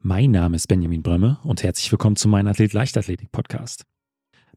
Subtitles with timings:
[0.00, 3.84] Mein Name ist Benjamin Brömme und herzlich willkommen zu meinem Athlet Leichtathletik Podcast.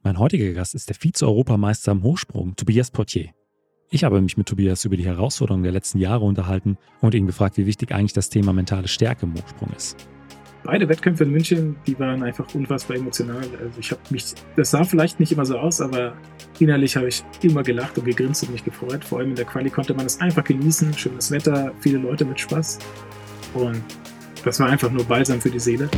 [0.03, 3.31] Mein heutiger Gast ist der Vize-Europameister im Hochsprung, Tobias Portier.
[3.89, 7.57] Ich habe mich mit Tobias über die Herausforderungen der letzten Jahre unterhalten und ihn gefragt,
[7.57, 10.07] wie wichtig eigentlich das Thema mentale Stärke im Hochsprung ist.
[10.63, 13.43] Beide Wettkämpfe in München, die waren einfach unfassbar emotional.
[13.59, 16.13] Also ich habe mich, das sah vielleicht nicht immer so aus, aber
[16.59, 19.03] innerlich habe ich immer gelacht und gegrinst und mich gefreut.
[19.03, 22.39] Vor allem in der Quali konnte man es einfach genießen, schönes Wetter, viele Leute mit
[22.39, 22.77] Spaß.
[23.55, 23.81] Und
[24.43, 25.89] das war einfach nur Balsam für die Seele.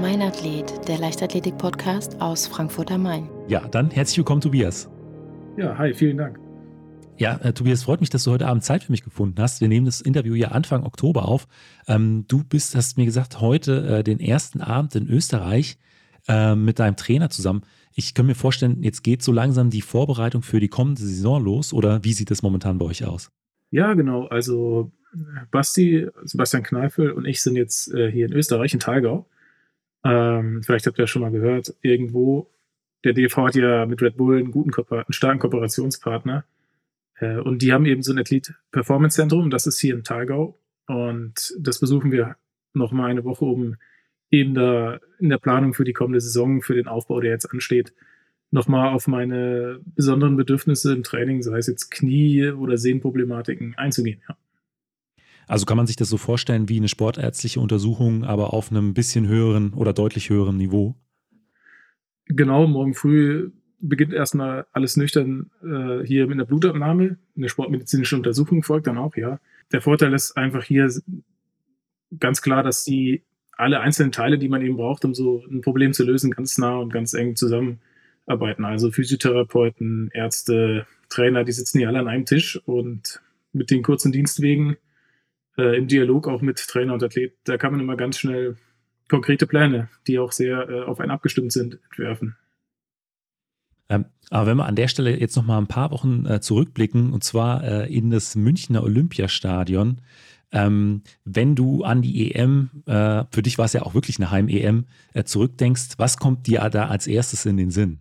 [0.00, 3.28] Mein Athlet, der Leichtathletik-Podcast aus Frankfurt am Main.
[3.46, 4.88] Ja, dann herzlich willkommen, Tobias.
[5.58, 6.38] Ja, hi, vielen Dank.
[7.16, 9.60] Ja, äh, Tobias, freut mich, dass du heute Abend Zeit für mich gefunden hast.
[9.60, 11.48] Wir nehmen das Interview ja Anfang Oktober auf.
[11.88, 15.76] Ähm, du bist, hast mir gesagt, heute äh, den ersten Abend in Österreich
[16.28, 17.62] äh, mit deinem Trainer zusammen.
[17.92, 21.72] Ich kann mir vorstellen, jetzt geht so langsam die Vorbereitung für die kommende Saison los
[21.72, 23.32] oder wie sieht es momentan bei euch aus?
[23.72, 24.28] Ja, genau.
[24.28, 24.92] Also
[25.50, 29.26] Basti, Sebastian Kneifel und ich sind jetzt äh, hier in Österreich, in Thalgau.
[30.04, 32.48] Ähm, vielleicht habt ihr ja schon mal gehört, irgendwo
[33.04, 36.44] der DV hat ja mit Red Bull einen guten, einen starken Kooperationspartner.
[37.16, 40.58] Äh, und die haben eben so ein Athlete Performance Zentrum, das ist hier in Thalgau.
[40.86, 42.36] Und das besuchen wir
[42.72, 43.76] noch mal eine Woche, um
[44.30, 47.92] eben da in der Planung für die kommende Saison, für den Aufbau, der jetzt ansteht,
[48.50, 54.22] nochmal auf meine besonderen Bedürfnisse im Training, sei es jetzt Knie- oder Sehnenproblematiken, einzugehen.
[54.28, 54.36] Ja.
[55.46, 59.26] Also kann man sich das so vorstellen wie eine sportärztliche Untersuchung, aber auf einem bisschen
[59.26, 60.94] höheren oder deutlich höheren Niveau?
[62.28, 67.18] Genau, morgen früh beginnt erstmal alles nüchtern äh, hier mit einer Blutabnahme.
[67.36, 69.40] Eine sportmedizinische Untersuchung folgt dann auch, ja.
[69.72, 70.90] Der Vorteil ist einfach hier
[72.18, 75.92] ganz klar, dass die alle einzelnen Teile, die man eben braucht, um so ein Problem
[75.92, 78.64] zu lösen, ganz nah und ganz eng zusammenarbeiten.
[78.64, 83.20] Also Physiotherapeuten, Ärzte, Trainer, die sitzen hier alle an einem Tisch und
[83.52, 84.76] mit den kurzen Dienstwegen
[85.56, 88.56] äh, im Dialog auch mit Trainer und Athlet, da kann man immer ganz schnell
[89.08, 92.36] konkrete Pläne, die auch sehr äh, auf einen abgestimmt sind, entwerfen.
[93.88, 97.12] Ähm, aber wenn wir an der Stelle jetzt noch mal ein paar Wochen äh, zurückblicken,
[97.12, 100.02] und zwar äh, in das Münchner Olympiastadion,
[100.50, 104.30] ähm, wenn du an die EM, äh, für dich war es ja auch wirklich eine
[104.30, 108.00] Heim-EM, äh, zurückdenkst, was kommt dir da als erstes in den Sinn?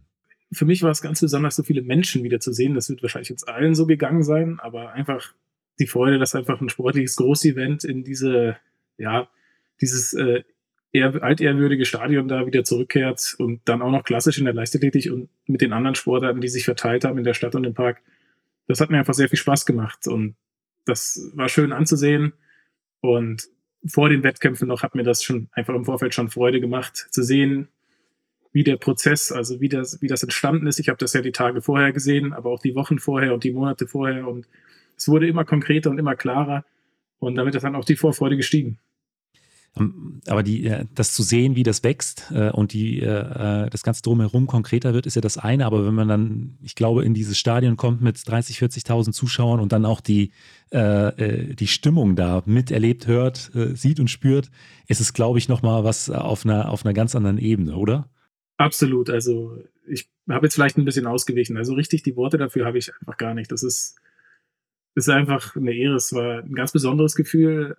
[0.52, 2.74] Für mich war es ganz besonders, so viele Menschen wieder zu sehen.
[2.74, 5.34] Das wird wahrscheinlich jetzt allen so gegangen sein, aber einfach
[5.80, 8.56] die Freude, dass einfach ein sportliches Großevent in diese,
[8.98, 9.28] ja,
[9.82, 10.16] dieses
[10.92, 15.30] eher altehrwürdige Stadion da wieder zurückkehrt und dann auch noch klassisch in der Leichtathletik und
[15.46, 18.02] mit den anderen Sportarten, die sich verteilt haben in der Stadt und im Park.
[18.68, 20.36] Das hat mir einfach sehr viel Spaß gemacht und
[20.86, 22.34] das war schön anzusehen.
[23.02, 23.48] Und
[23.86, 27.24] vor den Wettkämpfen noch hat mir das schon einfach im Vorfeld schon Freude gemacht, zu
[27.24, 27.68] sehen,
[28.52, 30.80] wie der Prozess, also wie das, wie das entstanden ist.
[30.80, 33.52] Ich habe das ja die Tage vorher gesehen, aber auch die Wochen vorher und die
[33.52, 34.28] Monate vorher.
[34.28, 34.48] Und
[34.96, 36.66] es wurde immer konkreter und immer klarer.
[37.20, 38.80] Und damit ist dann auch die Vorfreude gestiegen.
[39.76, 43.84] Ähm, aber die, äh, das zu sehen, wie das wächst äh, und die, äh, das
[43.84, 45.66] Ganze drumherum konkreter wird, ist ja das eine.
[45.66, 49.72] Aber wenn man dann, ich glaube, in dieses Stadion kommt mit 30, 40.000 Zuschauern und
[49.72, 50.32] dann auch die,
[50.70, 54.52] die Stimmung da miterlebt, hört, sieht und spürt,
[54.88, 58.10] ist es, glaube ich, nochmal was auf einer, auf einer ganz anderen Ebene, oder?
[58.58, 59.10] Absolut.
[59.10, 61.56] Also ich habe jetzt vielleicht ein bisschen ausgewichen.
[61.56, 63.52] Also richtig die Worte dafür habe ich einfach gar nicht.
[63.52, 63.96] Das ist,
[64.96, 65.96] ist einfach eine Ehre.
[65.96, 67.78] Es war ein ganz besonderes Gefühl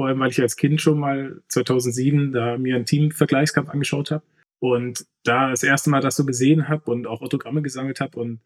[0.00, 4.24] vor allem, weil ich als Kind schon mal 2007 da mir einen Teamvergleichskampf angeschaut habe
[4.58, 8.40] und da das erste Mal das so gesehen habe und auch Autogramme gesammelt habe und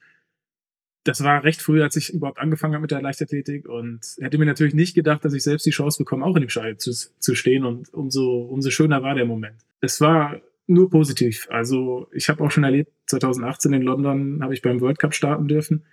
[1.04, 4.46] das war recht früh, als ich überhaupt angefangen habe mit der Leichtathletik und hätte mir
[4.46, 7.36] natürlich nicht gedacht, dass ich selbst die Chance bekomme, auch in dem Schall zu, zu
[7.36, 9.60] stehen und umso, umso schöner war der Moment.
[9.80, 11.46] Es war nur positiv.
[11.50, 15.46] Also ich habe auch schon erlebt, 2018 in London habe ich beim World Cup starten
[15.46, 15.84] dürfen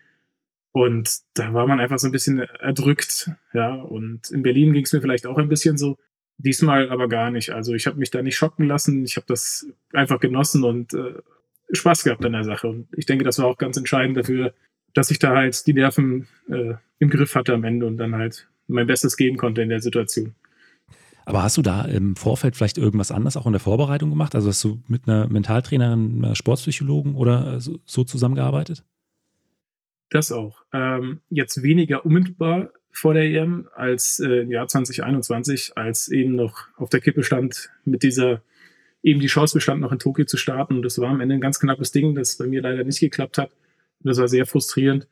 [0.72, 3.74] und da war man einfach so ein bisschen erdrückt, ja.
[3.76, 5.98] Und in Berlin ging es mir vielleicht auch ein bisschen so.
[6.38, 7.52] Diesmal aber gar nicht.
[7.52, 9.04] Also ich habe mich da nicht schocken lassen.
[9.04, 11.14] Ich habe das einfach genossen und äh,
[11.72, 12.68] Spaß gehabt an der Sache.
[12.68, 14.54] Und ich denke, das war auch ganz entscheidend dafür,
[14.94, 18.48] dass ich da halt die Nerven äh, im Griff hatte am Ende und dann halt
[18.68, 20.36] mein Bestes geben konnte in der Situation.
[21.26, 24.34] Aber hast du da im Vorfeld vielleicht irgendwas anderes auch in der Vorbereitung gemacht?
[24.36, 28.84] Also hast du mit einer Mentaltrainerin, einer Sportpsychologen oder so, so zusammengearbeitet?
[30.12, 30.62] Das auch.
[30.74, 36.68] Ähm, jetzt weniger unmittelbar vor der EM als äh, im Jahr 2021, als eben noch
[36.76, 38.42] auf der Kippe stand, mit dieser
[39.02, 40.76] eben die Chance bestand, noch in Tokio zu starten.
[40.76, 43.38] Und das war am Ende ein ganz knappes Ding, das bei mir leider nicht geklappt
[43.38, 43.52] hat.
[43.52, 45.08] Und das war sehr frustrierend.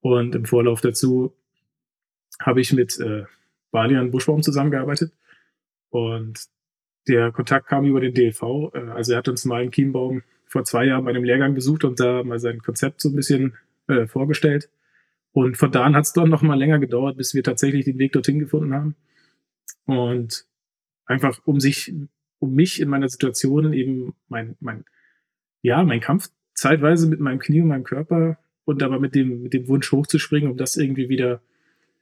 [0.00, 1.36] Und im Vorlauf dazu
[2.40, 3.24] habe ich mit äh,
[3.70, 5.12] Balian Buschbaum zusammengearbeitet.
[5.90, 6.46] Und
[7.06, 8.72] der Kontakt kam über den DLV.
[8.72, 11.84] Äh, also er hat uns mal in Chiembaum vor zwei Jahren bei einem Lehrgang besucht
[11.84, 13.58] und da mal sein Konzept so ein bisschen
[13.92, 14.70] äh, vorgestellt.
[15.32, 17.98] Und von da an hat es dann noch mal länger gedauert, bis wir tatsächlich den
[17.98, 18.96] Weg dorthin gefunden haben.
[19.86, 20.46] Und
[21.06, 21.94] einfach um sich,
[22.38, 24.84] um mich in meiner Situation eben mein, mein,
[25.62, 29.54] ja, mein Kampf zeitweise mit meinem Knie und meinem Körper und aber mit dem, mit
[29.54, 31.40] dem Wunsch hochzuspringen, um das irgendwie wieder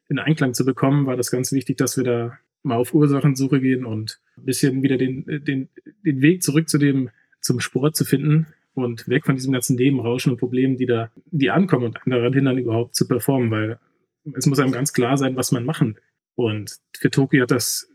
[0.08, 3.84] in Einklang zu bekommen, war das ganz wichtig, dass wir da mal auf Ursachensuche gehen
[3.86, 5.68] und ein bisschen wieder den, den,
[6.04, 7.10] den Weg zurück zu dem,
[7.40, 11.50] zum Sport zu finden und weg von diesem ganzen Nebenrauschen und Problemen, die da, die
[11.50, 13.78] ankommen und daran hindern, überhaupt zu performen, weil
[14.34, 16.02] es muss einem ganz klar sein, was man machen will.
[16.34, 17.88] Und für Toki hat das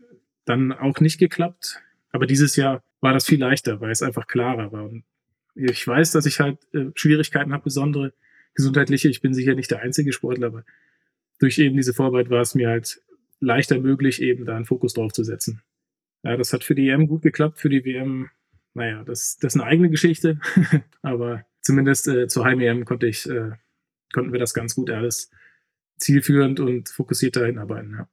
[0.44, 1.82] dann auch nicht geklappt.
[2.10, 4.84] Aber dieses Jahr war das viel leichter, weil es einfach klarer war.
[4.84, 5.04] Und
[5.54, 8.12] ich weiß, dass ich halt äh, Schwierigkeiten habe, besondere
[8.54, 9.08] gesundheitliche.
[9.08, 10.64] Ich bin sicher nicht der einzige Sportler, aber
[11.38, 13.02] durch eben diese Vorarbeit war es mir halt
[13.40, 15.62] leichter möglich, eben da einen Fokus drauf zu setzen.
[16.22, 18.30] Ja, das hat für die EM gut geklappt, für die WM,
[18.76, 20.38] naja, das, das ist eine eigene Geschichte,
[21.02, 23.52] aber zumindest äh, zur Heim-EM konnte ich, äh,
[24.12, 25.30] konnten wir das ganz gut alles
[25.96, 27.94] zielführend und fokussiert dahin arbeiten.
[27.98, 28.08] Ja.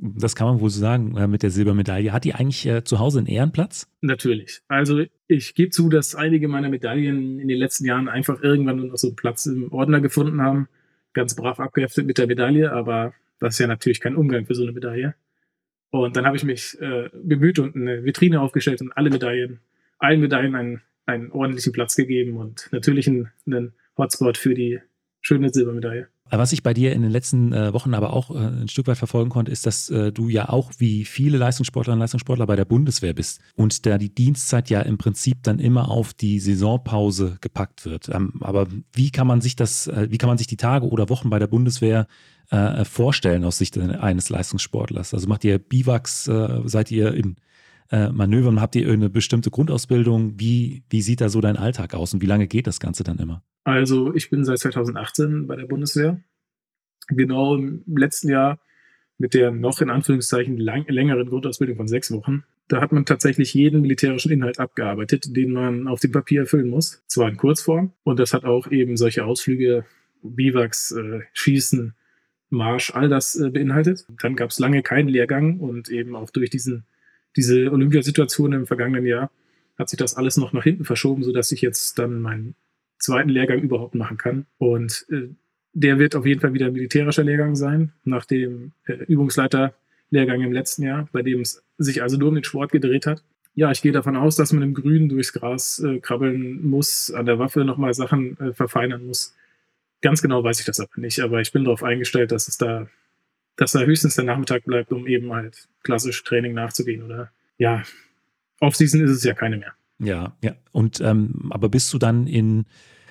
[0.00, 2.12] Das kann man wohl so sagen äh, mit der Silbermedaille.
[2.12, 3.88] Hat die eigentlich äh, zu Hause einen Ehrenplatz?
[4.00, 4.62] Natürlich.
[4.68, 8.86] Also ich gebe zu, dass einige meiner Medaillen in den letzten Jahren einfach irgendwann nur
[8.86, 10.68] noch so einen Platz im Ordner gefunden haben.
[11.12, 14.62] Ganz brav abgeheftet mit der Medaille, aber das ist ja natürlich kein Umgang für so
[14.62, 15.16] eine Medaille.
[15.90, 19.58] Und dann habe ich mich äh, bemüht und eine Vitrine aufgestellt und alle Medaillen,
[19.98, 24.80] allen Medaillen einen, einen ordentlichen Platz gegeben und natürlich einen, einen Hotspot für die
[25.20, 26.08] schöne Silbermedaille.
[26.30, 28.98] Was ich bei dir in den letzten äh, Wochen aber auch äh, ein Stück weit
[28.98, 32.66] verfolgen konnte, ist, dass äh, du ja auch wie viele Leistungssportlerinnen und Leistungssportler bei der
[32.66, 37.86] Bundeswehr bist und da die Dienstzeit ja im Prinzip dann immer auf die Saisonpause gepackt
[37.86, 38.10] wird.
[38.10, 41.08] Ähm, aber wie kann man sich das, äh, wie kann man sich die Tage oder
[41.08, 42.06] Wochen bei der Bundeswehr
[42.50, 45.14] äh, vorstellen aus Sicht eines Leistungssportlers?
[45.14, 47.14] Also macht ihr Biwaks, äh, seid ihr
[47.90, 50.38] in Manövern, habt ihr eine bestimmte Grundausbildung?
[50.38, 53.18] Wie, wie sieht da so dein Alltag aus und wie lange geht das Ganze dann
[53.18, 53.42] immer?
[53.64, 56.20] Also ich bin seit 2018 bei der Bundeswehr.
[57.08, 58.58] Genau im letzten Jahr
[59.18, 62.44] mit der noch in Anführungszeichen lang, längeren Grundausbildung von sechs Wochen.
[62.68, 67.02] Da hat man tatsächlich jeden militärischen Inhalt abgearbeitet, den man auf dem Papier erfüllen muss.
[67.06, 67.92] Zwar in Kurzform.
[68.04, 69.84] Und das hat auch eben solche Ausflüge,
[70.22, 71.94] Biwaks, äh, Schießen,
[72.50, 74.06] Marsch, all das äh, beinhaltet.
[74.20, 76.84] Dann gab es lange keinen Lehrgang und eben auch durch diesen,
[77.38, 79.30] diese Olympiasituation im vergangenen Jahr
[79.78, 82.56] hat sich das alles noch nach hinten verschoben, sodass ich jetzt dann mein
[82.98, 84.46] zweiten Lehrgang überhaupt machen kann.
[84.58, 85.28] Und äh,
[85.72, 90.52] der wird auf jeden Fall wieder ein militärischer Lehrgang sein, nach dem äh, Übungsleiterlehrgang im
[90.52, 93.22] letzten Jahr, bei dem es sich also nur um den Sport gedreht hat.
[93.54, 97.26] Ja, ich gehe davon aus, dass man im Grün durchs Gras äh, krabbeln muss, an
[97.26, 99.36] der Waffe nochmal Sachen äh, verfeinern muss.
[100.02, 102.88] Ganz genau weiß ich das aber nicht, aber ich bin darauf eingestellt, dass es da,
[103.58, 107.82] dass da höchstens der Nachmittag bleibt, um eben halt klassisch Training nachzugehen oder ja,
[108.60, 109.72] Off-Season ist es ja keine mehr.
[109.98, 110.54] Ja, ja.
[110.72, 112.66] Und ähm, aber bist du dann in,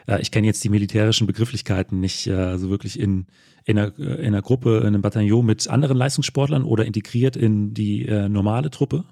[0.07, 3.27] äh, ich kenne jetzt die militärischen Begrifflichkeiten nicht äh, so wirklich in,
[3.65, 8.05] in, einer, in einer Gruppe, in einem Bataillon mit anderen Leistungssportlern oder integriert in die
[8.07, 9.03] äh, normale Truppe?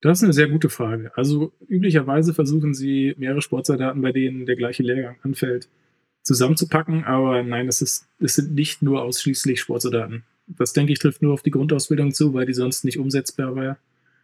[0.00, 1.10] Das ist eine sehr gute Frage.
[1.16, 5.68] Also üblicherweise versuchen sie mehrere Sportsoldaten, bei denen der gleiche Lehrgang anfällt,
[6.22, 10.22] zusammenzupacken, aber nein, es, ist, es sind nicht nur ausschließlich Sportsoldaten.
[10.46, 13.78] Das denke ich trifft nur auf die Grundausbildung zu, weil die sonst nicht umsetzbar wär,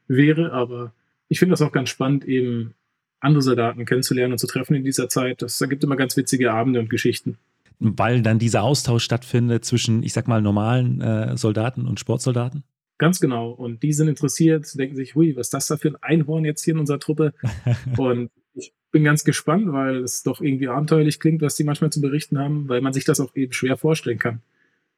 [0.06, 0.92] wäre, aber
[1.28, 2.74] ich finde das auch ganz spannend, eben
[3.20, 5.42] andere Soldaten kennenzulernen und zu treffen in dieser Zeit.
[5.42, 7.38] Das ergibt immer ganz witzige Abende und Geschichten.
[7.78, 12.64] Weil dann dieser Austausch stattfindet zwischen, ich sag mal, normalen äh, Soldaten und Sportsoldaten?
[12.98, 13.50] Ganz genau.
[13.50, 16.62] Und die sind interessiert, denken sich, hui, was ist das da für ein Einhorn jetzt
[16.64, 17.32] hier in unserer Truppe?
[17.96, 22.00] und ich bin ganz gespannt, weil es doch irgendwie abenteuerlich klingt, was die manchmal zu
[22.00, 24.42] berichten haben, weil man sich das auch eben schwer vorstellen kann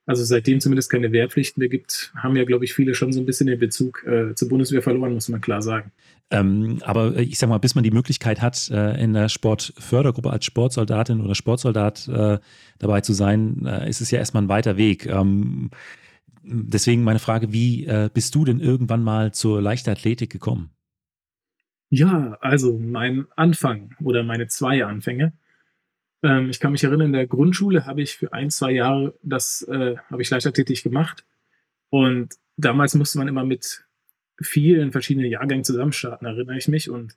[0.04, 3.26] also seitdem zumindest keine Wehrpflichten mehr gibt, haben ja, glaube ich, viele schon so ein
[3.26, 5.92] bisschen den Bezug äh, zur Bundeswehr verloren, muss man klar sagen.
[6.30, 10.44] Ähm, aber ich sag mal, bis man die Möglichkeit hat, äh, in der Sportfördergruppe als
[10.44, 12.38] Sportsoldatin oder Sportsoldat äh,
[12.78, 15.06] dabei zu sein, äh, ist es ja erstmal ein weiter Weg.
[15.06, 15.71] Ähm,
[16.42, 20.71] deswegen meine Frage, wie äh, bist du denn irgendwann mal zur Leichtathletik gekommen?
[21.90, 25.35] Ja, also mein Anfang oder meine zwei Anfänge
[26.22, 29.62] ähm, ich kann mich erinnern, in der Grundschule habe ich für ein, zwei Jahre das,
[29.62, 31.24] äh, habe ich Leichtathletik gemacht.
[31.90, 33.84] Und damals musste man immer mit
[34.40, 36.88] vielen verschiedenen Jahrgängen zusammenstarten, erinnere ich mich.
[36.90, 37.16] Und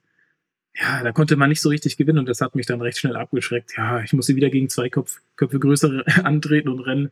[0.74, 3.16] ja, da konnte man nicht so richtig gewinnen und das hat mich dann recht schnell
[3.16, 3.74] abgeschreckt.
[3.76, 7.10] Ja, ich musste wieder gegen zwei Kopf, Köpfe größere antreten und rennen.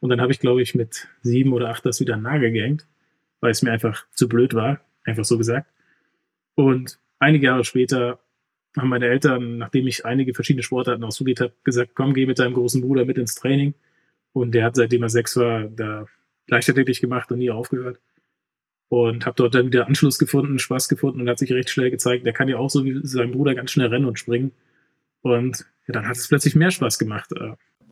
[0.00, 2.86] Und dann habe ich, glaube ich, mit sieben oder acht das wieder gehängt,
[3.40, 5.70] weil es mir einfach zu blöd war, einfach so gesagt.
[6.54, 8.18] Und einige Jahre später
[8.76, 12.54] haben meine Eltern, nachdem ich einige verschiedene Sportarten ausprobiert habe, gesagt, komm, geh mit deinem
[12.54, 13.74] großen Bruder mit ins Training.
[14.32, 16.06] Und der hat, seitdem er sechs war, da
[16.48, 18.00] Leichtathletik gemacht und nie aufgehört.
[18.88, 22.24] Und habe dort dann wieder Anschluss gefunden, Spaß gefunden und hat sich recht schnell gezeigt,
[22.24, 24.52] der kann ja auch so wie sein Bruder ganz schnell rennen und springen.
[25.22, 27.32] Und ja, dann hat es plötzlich mehr Spaß gemacht.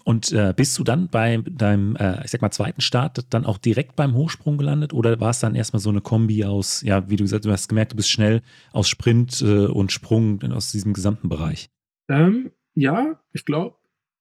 [0.04, 3.56] Und äh, bist du dann bei deinem, äh, ich sag mal, zweiten Start dann auch
[3.56, 7.16] direkt beim Hochsprung gelandet oder war es dann erstmal so eine Kombi aus, ja, wie
[7.16, 8.42] du gesagt hast, du hast gemerkt, du bist schnell
[8.72, 11.70] aus Sprint äh, und Sprung aus diesem gesamten Bereich?
[12.08, 13.76] Ähm, ja, ich glaube,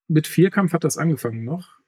[0.07, 1.79] mit Vierkampf hat das angefangen noch.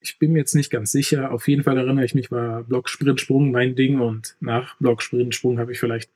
[0.00, 1.30] Ich bin mir jetzt nicht ganz sicher.
[1.30, 5.02] Auf jeden Fall erinnere ich mich, war Block, Sprint, Sprung mein Ding und nach Block,
[5.02, 6.10] Sprint, Sprung habe ich vielleicht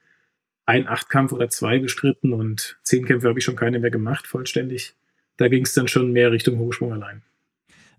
[0.64, 4.95] ein Achtkampf oder zwei bestritten und zehn Kämpfe habe ich schon keine mehr gemacht, vollständig
[5.37, 7.23] da ging es dann schon mehr Richtung Hochsprung allein.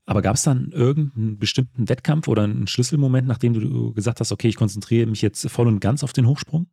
[0.05, 4.49] Aber gab es dann irgendeinen bestimmten Wettkampf oder einen Schlüsselmoment, nachdem du gesagt hast, okay,
[4.49, 6.67] ich konzentriere mich jetzt voll und ganz auf den Hochsprung?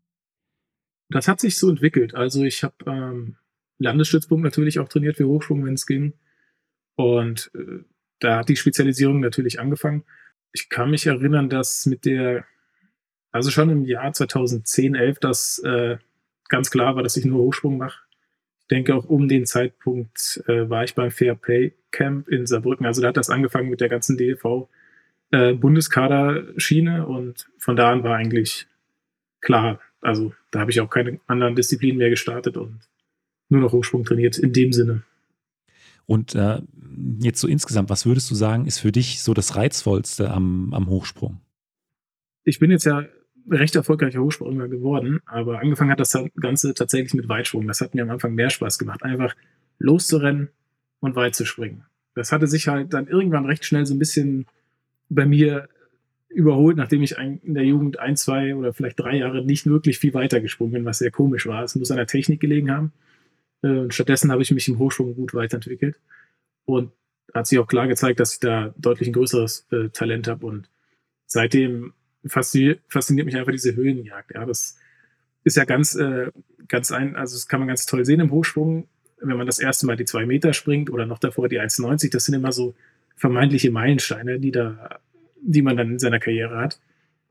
[1.10, 2.14] Das hat sich so entwickelt.
[2.14, 3.36] Also ich habe ähm,
[3.78, 6.14] Landesstützpunkt natürlich auch trainiert für Hochsprung, wenn es ging.
[6.96, 7.84] Und äh,
[8.18, 10.04] da hat die Spezialisierung natürlich angefangen.
[10.52, 12.44] Ich kann mich erinnern, dass mit der,
[13.30, 15.98] also schon im Jahr 2010, 11, das äh,
[16.48, 18.00] ganz klar war, dass ich nur Hochsprung mache
[18.70, 22.86] denke auch um den Zeitpunkt äh, war ich beim Fair Play Camp in Saarbrücken.
[22.86, 24.68] Also da hat das angefangen mit der ganzen DLV
[25.32, 28.66] äh, Bundeskader-Schiene und von da an war eigentlich
[29.40, 29.80] klar.
[30.00, 32.80] Also da habe ich auch keine anderen Disziplinen mehr gestartet und
[33.48, 35.02] nur noch Hochsprung trainiert in dem Sinne.
[36.06, 36.60] Und äh,
[37.20, 40.88] jetzt so insgesamt, was würdest du sagen, ist für dich so das Reizvollste am, am
[40.88, 41.40] Hochsprung?
[42.44, 43.04] Ich bin jetzt ja
[43.48, 47.66] recht erfolgreicher Hochspringer geworden, aber angefangen hat das Ganze tatsächlich mit Weitsprung.
[47.66, 49.34] Das hat mir am Anfang mehr Spaß gemacht, einfach
[49.78, 50.50] loszurennen
[51.00, 51.84] und weit zu springen.
[52.14, 54.46] Das hatte sich halt dann irgendwann recht schnell so ein bisschen
[55.08, 55.68] bei mir
[56.28, 60.14] überholt, nachdem ich in der Jugend ein, zwei oder vielleicht drei Jahre nicht wirklich viel
[60.14, 61.64] weiter gesprungen bin, was sehr komisch war.
[61.64, 62.92] Es muss an der Technik gelegen haben.
[63.62, 65.98] Äh, und stattdessen habe ich mich im Hochsprung gut weiterentwickelt.
[66.64, 66.92] Und
[67.34, 70.46] hat sich auch klar gezeigt, dass ich da deutlich ein größeres äh, Talent habe.
[70.46, 70.70] Und
[71.26, 71.94] seitdem
[72.26, 72.80] fasziniert,
[73.26, 74.34] mich einfach diese Höhenjagd.
[74.34, 74.78] Ja, das
[75.44, 76.30] ist ja ganz, äh,
[76.68, 78.86] ganz ein, also das kann man ganz toll sehen im Hochsprung,
[79.20, 82.10] wenn man das erste Mal die zwei Meter springt oder noch davor die 1,90.
[82.10, 82.74] Das sind immer so
[83.16, 84.98] vermeintliche Meilensteine, die da,
[85.42, 86.80] die man dann in seiner Karriere hat.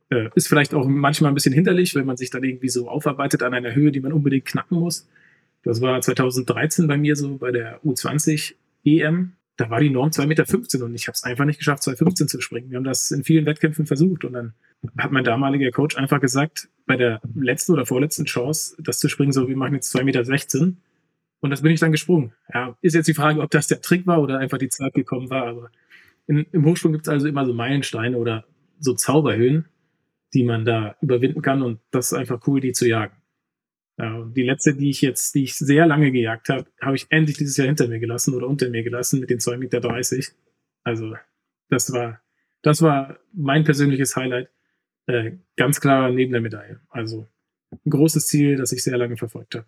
[0.10, 3.44] Äh, ist vielleicht auch manchmal ein bisschen hinderlich, wenn man sich dann irgendwie so aufarbeitet
[3.44, 5.08] an einer Höhe, die man unbedingt knacken muss.
[5.64, 8.56] Das war 2013 bei mir so bei der U20
[8.86, 9.34] EM.
[9.60, 12.40] Da war die Norm 2,15 Meter und ich habe es einfach nicht geschafft, 2,15 zu
[12.40, 12.72] springen.
[12.72, 14.54] Wir haben das in vielen Wettkämpfen versucht und dann
[14.98, 19.34] hat mein damaliger Coach einfach gesagt, bei der letzten oder vorletzten Chance, das zu springen,
[19.34, 20.04] so, wir machen jetzt 2,16
[20.60, 20.78] Meter.
[21.42, 22.32] Und das bin ich dann gesprungen.
[22.54, 25.30] Ja, ist jetzt die Frage, ob das der Trick war oder einfach die Zeit gekommen
[25.30, 25.46] war.
[25.46, 25.72] Aber
[26.28, 28.46] in, im Hochsprung gibt es also immer so Meilensteine oder
[28.80, 29.66] so Zauberhöhen,
[30.34, 31.64] die man da überwinden kann.
[31.64, 33.19] Und das ist einfach cool, die zu jagen.
[34.00, 37.38] Ja, die letzte, die ich jetzt, die ich sehr lange gejagt habe, habe ich endlich
[37.38, 40.34] dieses Jahr hinter mir gelassen oder unter mir gelassen mit den 2,30 Meter.
[40.84, 41.16] Also,
[41.68, 42.22] das war,
[42.62, 44.50] das war mein persönliches Highlight.
[45.06, 46.80] Äh, ganz klar neben der Medaille.
[46.90, 47.28] Also
[47.72, 49.66] ein großes Ziel, das ich sehr lange verfolgt habe.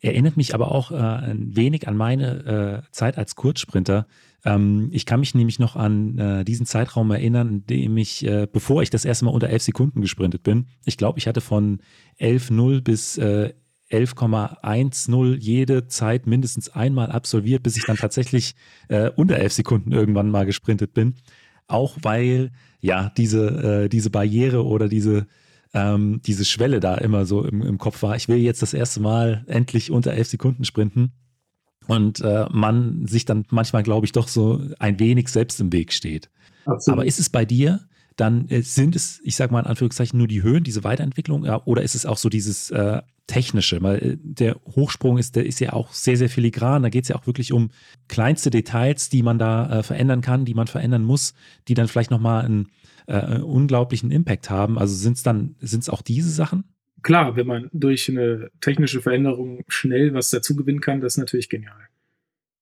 [0.00, 4.06] Erinnert mich aber auch äh, ein wenig an meine äh, Zeit als Kurzsprinter.
[4.44, 8.46] Ähm, ich kann mich nämlich noch an äh, diesen Zeitraum erinnern, in dem ich, äh,
[8.50, 11.80] bevor ich das erste Mal unter 11 Sekunden gesprintet bin, ich glaube, ich hatte von
[12.20, 18.54] 11.0 bis 11,10 äh, jede Zeit mindestens einmal absolviert, bis ich dann tatsächlich
[18.88, 21.14] äh, unter 11 Sekunden irgendwann mal gesprintet bin.
[21.66, 25.26] Auch weil ja, diese, diese Barriere oder diese,
[25.76, 28.16] ähm, diese Schwelle da immer so im, im Kopf war.
[28.16, 31.12] Ich will jetzt das erste Mal endlich unter elf Sekunden sprinten.
[31.86, 35.92] Und äh, man sich dann manchmal, glaube ich, doch so ein wenig selbst im Weg
[35.92, 36.30] steht.
[36.64, 36.98] Absolut.
[36.98, 37.80] Aber ist es bei dir,
[38.16, 41.62] dann äh, sind es, ich sage mal in Anführungszeichen, nur die Höhen, diese Weiterentwicklung, ja,
[41.64, 43.80] oder ist es auch so dieses äh, Technische?
[43.82, 46.82] Weil äh, der Hochsprung ist, der ist ja auch sehr, sehr filigran.
[46.82, 47.70] Da geht es ja auch wirklich um
[48.08, 51.34] kleinste Details, die man da äh, verändern kann, die man verändern muss,
[51.68, 52.68] die dann vielleicht nochmal einen
[53.06, 54.78] äh, unglaublichen Impact haben.
[54.78, 56.64] Also sind es dann, sind es auch diese Sachen?
[57.02, 61.48] Klar, wenn man durch eine technische Veränderung schnell was dazu gewinnen kann, das ist natürlich
[61.48, 61.88] genial.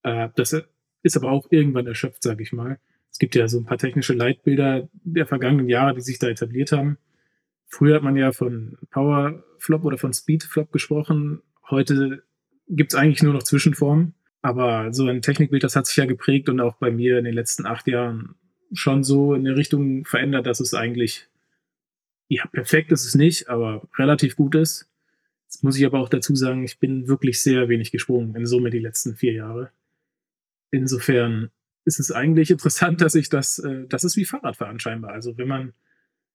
[0.03, 0.55] Äh, das
[1.03, 2.79] ist aber auch irgendwann erschöpft, sage ich mal.
[3.11, 6.73] Es gibt ja so ein paar technische Leitbilder der vergangenen Jahre, die sich da etabliert
[6.73, 6.99] haben.
[7.69, 11.41] Früher hat man ja von Power Flop oder von Speed Flop gesprochen.
[11.71, 12.23] Heute
[12.69, 14.15] gibt es eigentlich nur noch Zwischenformen.
[14.43, 17.33] Aber so ein Technikbild, das hat sich ja geprägt und auch bei mir in den
[17.33, 18.35] letzten acht Jahren
[18.73, 21.29] schon so in eine Richtung verändert, dass es eigentlich,
[22.29, 24.89] ja, perfekt ist es nicht, aber relativ gut ist.
[25.47, 28.71] Jetzt muss ich aber auch dazu sagen, ich bin wirklich sehr wenig gesprungen in Summe
[28.71, 29.71] die letzten vier Jahre.
[30.71, 31.51] Insofern
[31.85, 35.13] ist es eigentlich interessant, dass ich das, äh, das ist wie Fahrradfahren scheinbar.
[35.13, 35.73] Also wenn man,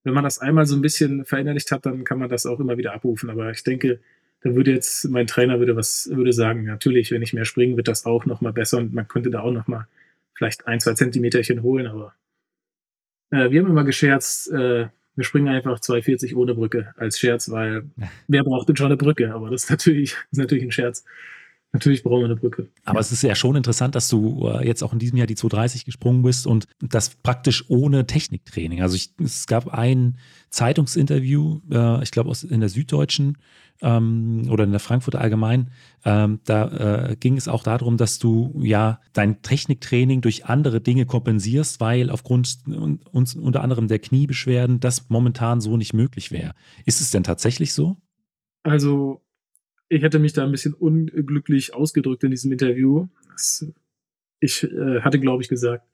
[0.03, 2.77] wenn man das einmal so ein bisschen verinnerlicht hat, dann kann man das auch immer
[2.77, 3.29] wieder abrufen.
[3.29, 4.00] Aber ich denke,
[4.41, 7.88] da würde jetzt mein Trainer würde was würde sagen, natürlich, wenn ich mehr springen, wird
[7.88, 9.88] das auch noch mal besser und man könnte da auch noch mal
[10.39, 12.15] vielleicht ein, zwei Zentimeterchen holen, aber
[13.29, 17.84] äh, wir haben immer gescherzt, äh, wir springen einfach 2,40 ohne Brücke als Scherz, weil
[18.29, 19.34] wer braucht denn schon eine Brücke?
[19.34, 21.03] Aber das ist natürlich, ist natürlich ein Scherz.
[21.71, 22.69] Natürlich brauchen wir eine Brücke.
[22.83, 25.35] Aber es ist ja schon interessant, dass du äh, jetzt auch in diesem Jahr die
[25.35, 28.81] 230 gesprungen bist und das praktisch ohne Techniktraining.
[28.81, 30.17] Also ich, es gab ein
[30.49, 33.38] Zeitungsinterview, äh, ich glaube in der Süddeutschen
[33.81, 35.69] ähm, oder in der Frankfurter Allgemein.
[36.05, 41.05] Ähm, da äh, ging es auch darum, dass du ja dein Techniktraining durch andere Dinge
[41.05, 42.57] kompensierst, weil aufgrund
[43.11, 46.53] uns unter anderem der Kniebeschwerden das momentan so nicht möglich wäre.
[46.85, 47.97] Ist es denn tatsächlich so?
[48.63, 49.21] Also
[49.89, 53.08] ich hätte mich da ein bisschen unglücklich ausgedrückt in diesem Interview.
[54.39, 55.86] Ich äh, hatte, glaube ich, gesagt,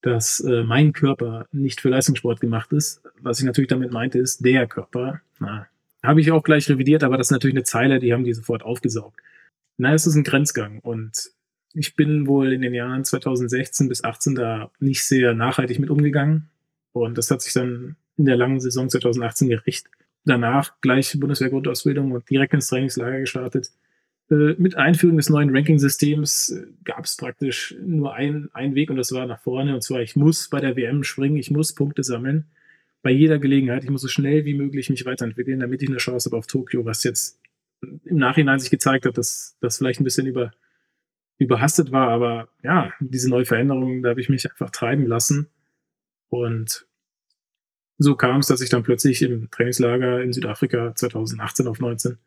[0.00, 3.02] dass äh, mein Körper nicht für Leistungssport gemacht ist.
[3.20, 5.20] Was ich natürlich damit meinte, ist der Körper.
[5.38, 5.66] Na,
[6.02, 8.62] habe ich auch gleich revidiert, aber das ist natürlich eine Zeile, die haben die sofort
[8.62, 9.20] aufgesaugt.
[9.76, 11.30] Na, es ist ein Grenzgang und
[11.74, 16.48] ich bin wohl in den Jahren 2016 bis 18 da nicht sehr nachhaltig mit umgegangen
[16.92, 19.88] und das hat sich dann in der langen Saison 2018 gerecht
[20.24, 23.70] danach gleich Bundeswehr-Grundausbildung und direkt ins Trainingslager gestartet.
[24.30, 28.96] Äh, mit Einführung des neuen Ranking-Systems äh, gab es praktisch nur einen, einen Weg und
[28.96, 29.74] das war nach vorne.
[29.74, 32.46] Und zwar, ich muss bei der WM springen, ich muss Punkte sammeln.
[33.02, 36.30] Bei jeder Gelegenheit, ich muss so schnell wie möglich mich weiterentwickeln, damit ich eine Chance
[36.30, 37.38] habe auf Tokio, was jetzt
[38.04, 40.52] im Nachhinein sich gezeigt hat, dass das vielleicht ein bisschen über,
[41.36, 42.08] überhastet war.
[42.08, 45.48] Aber ja, diese neue Veränderung, da habe ich mich einfach treiben lassen.
[46.30, 46.86] Und
[47.98, 52.18] so kam es, dass ich dann plötzlich im Trainingslager in Südafrika 2018 auf 19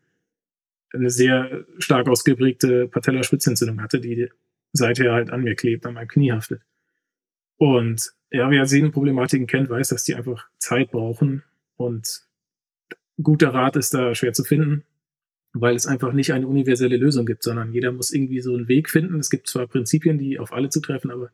[0.93, 4.29] eine sehr stark ausgeprägte Patellaspitzentzündung hatte, die
[4.71, 6.61] seither halt an mir klebt, an meinem Knie haftet.
[7.57, 11.43] Und ja, wer Sehnenproblematiken kennt, weiß, dass die einfach Zeit brauchen
[11.75, 12.21] und
[13.21, 14.83] guter Rat ist da schwer zu finden,
[15.53, 18.89] weil es einfach nicht eine universelle Lösung gibt, sondern jeder muss irgendwie so einen Weg
[18.89, 19.19] finden.
[19.19, 21.31] Es gibt zwar Prinzipien, die auf alle zutreffen, aber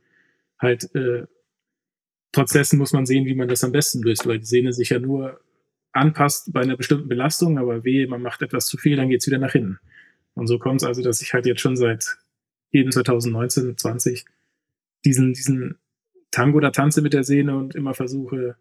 [0.59, 1.25] halt äh,
[2.33, 4.89] trotz dessen muss man sehen, wie man das am besten löst, weil die Sehne sich
[4.89, 5.39] ja nur
[5.93, 9.27] anpasst bei einer bestimmten Belastung, aber weh, man macht etwas zu viel, dann geht es
[9.27, 9.79] wieder nach hinten.
[10.33, 12.17] Und so kommt es also, dass ich halt jetzt schon seit
[12.71, 14.25] eben 2019, 20
[15.05, 15.77] diesen, diesen
[16.31, 18.57] Tango da tanze mit der Sehne und immer versuche,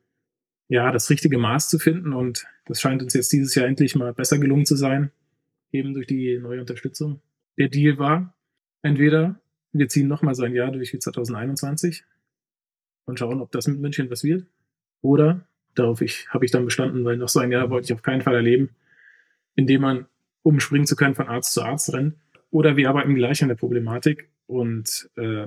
[0.69, 2.13] ja, das richtige Maß zu finden.
[2.13, 5.11] Und das scheint uns jetzt dieses Jahr endlich mal besser gelungen zu sein,
[5.71, 7.23] eben durch die neue Unterstützung.
[7.57, 8.35] Der Deal war,
[8.83, 9.41] entweder
[9.73, 12.05] wir ziehen nochmal so ein Jahr durch wie 2021,
[13.05, 14.47] und schauen, ob das mit München was wird.
[15.01, 18.03] Oder, darauf ich, habe ich dann bestanden, weil noch so ein Jahr wollte ich auf
[18.03, 18.71] keinen Fall erleben,
[19.55, 20.07] indem man,
[20.43, 22.17] um springen zu können, von Arzt zu Arzt rennt.
[22.51, 25.47] Oder wir arbeiten gleich an der Problematik und äh,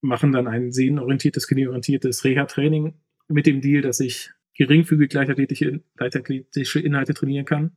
[0.00, 2.94] machen dann ein sehnenorientiertes, knieorientiertes Reha-Training
[3.28, 7.72] mit dem Deal, dass ich geringfügig leichtathletische Inhalte trainieren kann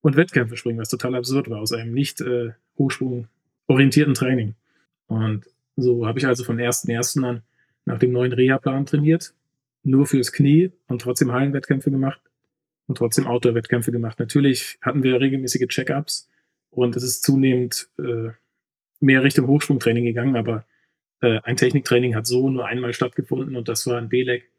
[0.00, 4.54] und Wettkämpfe springen, was total absurd war aus einem nicht äh, hochsprungorientierten Training.
[5.06, 5.44] Und
[5.76, 7.24] so habe ich also von 1.1.
[7.24, 7.42] an
[7.88, 9.34] nach dem neuen Reha-Plan trainiert,
[9.82, 12.20] nur fürs Knie und trotzdem Hallenwettkämpfe gemacht
[12.86, 14.18] und trotzdem Outdoor-Wettkämpfe gemacht.
[14.18, 16.28] Natürlich hatten wir regelmäßige Check-ups
[16.70, 18.30] und es ist zunehmend äh,
[19.00, 20.66] mehr Richtung Hochsprungtraining gegangen, aber
[21.22, 24.50] äh, ein Techniktraining hat so nur einmal stattgefunden und das war ein B-Leg,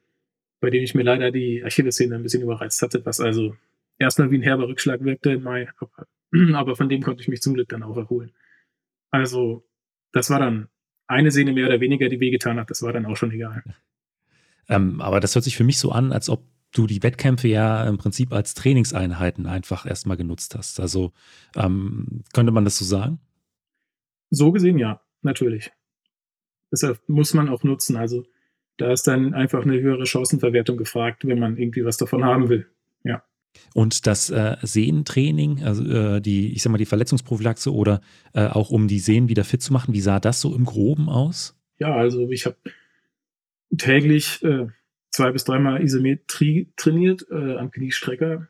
[0.60, 3.56] bei dem ich mir leider die Achillessehne ein bisschen überreizt hatte, was also
[4.00, 6.08] erstmal wie ein herber Rückschlag wirkte im Mai, aber,
[6.56, 8.32] aber von dem konnte ich mich zum Glück dann auch erholen.
[9.12, 9.64] Also
[10.14, 10.70] das war dann
[11.10, 13.64] eine Sehne mehr oder weniger, die wehgetan hat, das war dann auch schon egal.
[14.70, 17.84] Ähm, aber das hört sich für mich so an, als ob du die Wettkämpfe ja
[17.88, 20.80] im Prinzip als Trainingseinheiten einfach erstmal genutzt hast.
[20.80, 21.12] Also
[21.56, 23.20] ähm, könnte man das so sagen?
[24.30, 25.72] So gesehen ja, natürlich.
[26.72, 27.98] Deshalb muss man auch nutzen.
[27.98, 28.26] Also
[28.78, 32.68] da ist dann einfach eine höhere Chancenverwertung gefragt, wenn man irgendwie was davon haben will.
[33.04, 33.24] Ja.
[33.74, 38.02] Und das äh, Sehnentraining, also äh, die, ich sag mal, die Verletzungsprophylaxe oder
[38.34, 41.10] äh, auch um die Sehnen wieder fit zu machen, wie sah das so im Groben
[41.10, 41.56] aus?
[41.78, 42.58] Ja, also ich habe
[43.78, 44.68] täglich äh,
[45.12, 48.48] zwei bis dreimal Isometrie trainiert äh, am Kniestrecker.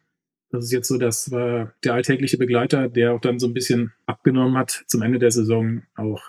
[0.51, 3.93] Das ist jetzt so, das war der alltägliche Begleiter, der auch dann so ein bisschen
[4.07, 5.83] abgenommen hat zum Ende der Saison.
[5.95, 6.23] Auch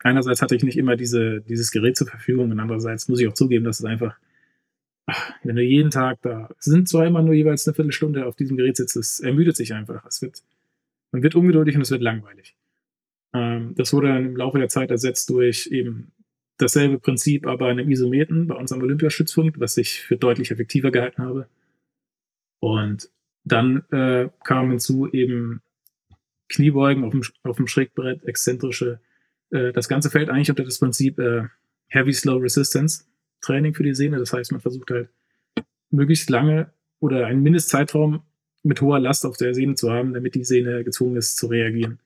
[0.00, 3.34] einerseits hatte ich nicht immer diese, dieses Gerät zur Verfügung und andererseits muss ich auch
[3.34, 4.16] zugeben, dass es einfach
[5.42, 8.76] wenn du jeden Tag da sind zwar immer nur jeweils eine Viertelstunde auf diesem Gerät
[8.76, 10.04] sitzt, es ermüdet sich einfach.
[10.06, 10.42] Es wird,
[11.12, 12.56] man wird ungeduldig und es wird langweilig.
[13.34, 16.12] Ähm, das wurde dann im Laufe der Zeit ersetzt durch eben
[16.56, 21.48] dasselbe Prinzip, aber einem Isometen bei unserem Olympiastützpunkt, was ich für deutlich effektiver gehalten habe.
[22.60, 23.10] Und
[23.44, 25.60] dann äh, kam hinzu eben
[26.48, 29.00] Kniebeugen auf dem, auf dem Schrägbrett, exzentrische.
[29.50, 31.48] Äh, das Ganze fällt eigentlich unter das Prinzip äh,
[31.88, 33.04] Heavy Slow Resistance.
[33.44, 34.18] Training für die Sehne.
[34.18, 35.08] Das heißt, man versucht halt
[35.90, 38.22] möglichst lange oder einen Mindestzeitraum
[38.62, 42.00] mit hoher Last auf der Sehne zu haben, damit die Sehne gezwungen ist zu reagieren.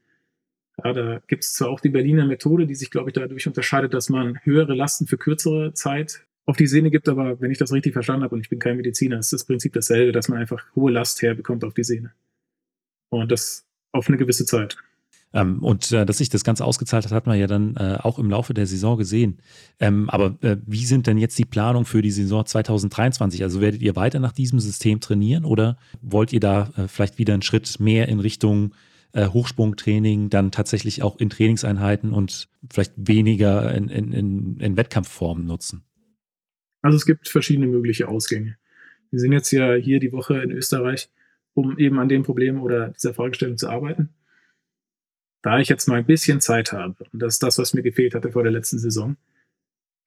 [0.83, 3.95] Ja, da gibt es zwar auch die Berliner Methode, die sich, glaube ich, dadurch unterscheidet,
[3.95, 7.73] dass man höhere Lasten für kürzere Zeit auf die Sehne gibt, aber wenn ich das
[7.73, 10.65] richtig verstanden habe und ich bin kein Mediziner, ist das Prinzip dasselbe, dass man einfach
[10.75, 12.13] hohe Last herbekommt auf die Sehne.
[13.11, 14.77] Und das auf eine gewisse Zeit.
[15.35, 18.19] Ähm, und äh, dass sich das Ganze ausgezahlt hat, hat man ja dann äh, auch
[18.19, 19.39] im Laufe der Saison gesehen.
[19.79, 23.43] Ähm, aber äh, wie sind denn jetzt die Planungen für die Saison 2023?
[23.43, 27.35] Also werdet ihr weiter nach diesem System trainieren oder wollt ihr da äh, vielleicht wieder
[27.35, 28.75] einen Schritt mehr in Richtung
[29.13, 35.45] äh, Hochsprungtraining, dann tatsächlich auch in Trainingseinheiten und vielleicht weniger in, in, in, in Wettkampfformen
[35.45, 35.85] nutzen?
[36.81, 38.57] Also es gibt verschiedene mögliche Ausgänge.
[39.11, 41.11] Wir sind jetzt ja hier die Woche in Österreich,
[41.53, 44.11] um eben an dem Problem oder dieser Fragestellung zu arbeiten
[45.43, 48.15] da ich jetzt mal ein bisschen Zeit habe, und das ist das, was mir gefehlt
[48.15, 49.17] hatte vor der letzten Saison,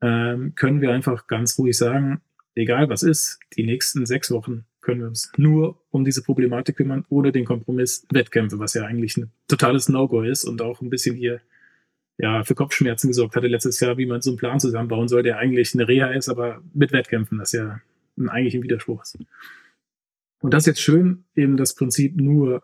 [0.02, 2.22] ähm, können wir einfach ganz ruhig sagen,
[2.56, 7.06] egal was ist, die nächsten sechs Wochen können wir uns nur um diese Problematik kümmern,
[7.10, 11.16] ohne den Kompromiss Wettkämpfe, was ja eigentlich ein totales No-Go ist und auch ein bisschen
[11.16, 11.42] hier
[12.18, 15.38] ja, für Kopfschmerzen gesorgt hatte letztes Jahr, wie man so einen Plan zusammenbauen soll, der
[15.38, 17.80] eigentlich eine Reha ist, aber mit Wettkämpfen, das ja
[18.28, 19.18] eigentlich ein Widerspruch ist.
[20.40, 22.64] Und das ist jetzt schön, eben das Prinzip nur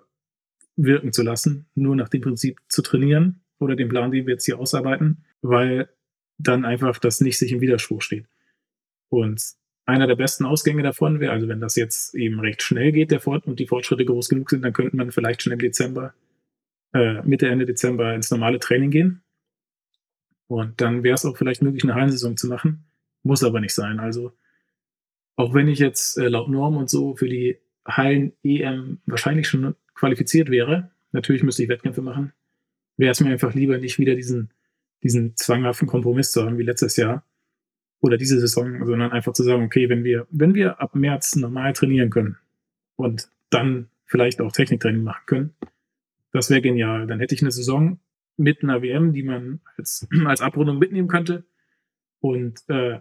[0.78, 4.46] wirken zu lassen, nur nach dem Prinzip zu trainieren oder dem Plan, den wir jetzt
[4.46, 5.90] hier ausarbeiten, weil
[6.38, 8.28] dann einfach das nicht sich im Widerspruch steht.
[9.10, 9.42] Und
[9.86, 13.20] einer der besten Ausgänge davon wäre, also wenn das jetzt eben recht schnell geht, der
[13.20, 16.14] Fort und die Fortschritte groß genug sind, dann könnte man vielleicht schon im Dezember,
[16.94, 19.24] äh, Mitte, Ende Dezember ins normale Training gehen.
[20.48, 22.86] Und dann wäre es auch vielleicht möglich, eine Hallensaison zu machen.
[23.24, 24.00] Muss aber nicht sein.
[24.00, 24.34] Also
[25.36, 29.76] auch wenn ich jetzt äh, laut Norm und so für die Hallen EM wahrscheinlich schon
[29.98, 32.34] qualifiziert wäre, natürlich müsste ich Wettkämpfe machen,
[32.98, 34.52] wäre es mir einfach lieber, nicht wieder diesen,
[35.04, 37.24] diesen zwanghaften Kompromiss zu haben wie letztes Jahr
[38.00, 41.74] oder diese Saison, sondern einfach zu sagen, okay, wenn wir, wenn wir ab März normal
[41.74, 42.38] trainieren können
[42.96, 45.54] und dann vielleicht auch Techniktraining machen können,
[46.32, 47.08] das wäre genial.
[47.08, 48.00] Dann hätte ich eine Saison
[48.36, 51.46] mit einer WM, die man als, als Abrundung mitnehmen könnte
[52.20, 53.00] und äh,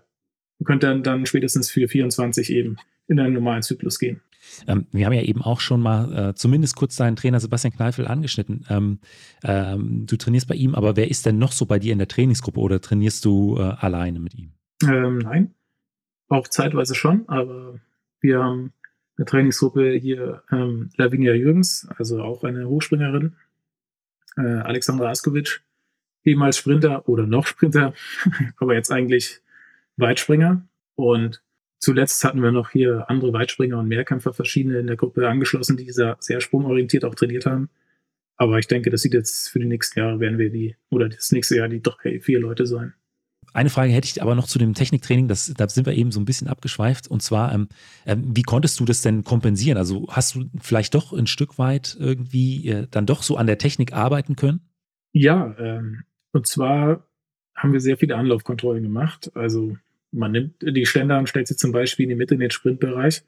[0.64, 2.76] könnte dann, dann spätestens für 24 eben
[3.08, 4.22] in einen normalen Zyklus gehen.
[4.66, 8.06] Ähm, wir haben ja eben auch schon mal äh, zumindest kurz deinen Trainer Sebastian Kneifel
[8.06, 8.64] angeschnitten.
[8.68, 8.98] Ähm,
[9.44, 12.08] ähm, du trainierst bei ihm, aber wer ist denn noch so bei dir in der
[12.08, 14.52] Trainingsgruppe oder trainierst du äh, alleine mit ihm?
[14.82, 15.54] Ähm, nein,
[16.28, 17.80] auch zeitweise schon, aber
[18.20, 18.72] wir haben
[19.16, 23.36] eine Trainingsgruppe hier, ähm, Lavinia Jürgens, also auch eine Hochspringerin,
[24.36, 25.62] äh, Alexandra Askovic,
[26.24, 27.94] ehemals Sprinter oder noch Sprinter,
[28.58, 29.40] aber jetzt eigentlich
[29.96, 30.66] Weitspringer.
[30.94, 31.42] Und
[31.86, 35.88] Zuletzt hatten wir noch hier andere Weitspringer und Mehrkämpfer verschiedene in der Gruppe angeschlossen, die
[35.92, 37.70] sehr, sehr sprungorientiert auch trainiert haben.
[38.36, 41.30] Aber ich denke, das sieht jetzt für die nächsten Jahre werden wir die, oder das
[41.30, 42.94] nächste Jahr die drei, vier Leute sein.
[43.52, 46.18] Eine Frage hätte ich aber noch zu dem Techniktraining, das, da sind wir eben so
[46.18, 47.06] ein bisschen abgeschweift.
[47.06, 47.68] Und zwar, ähm,
[48.04, 49.78] ähm, wie konntest du das denn kompensieren?
[49.78, 53.58] Also hast du vielleicht doch ein Stück weit irgendwie äh, dann doch so an der
[53.58, 54.58] Technik arbeiten können?
[55.12, 57.06] Ja, ähm, und zwar
[57.54, 59.30] haben wir sehr viele Anlaufkontrollen gemacht.
[59.36, 59.76] Also
[60.12, 63.22] man nimmt die Ständer und stellt sie zum Beispiel in die Mitte in den Sprintbereich,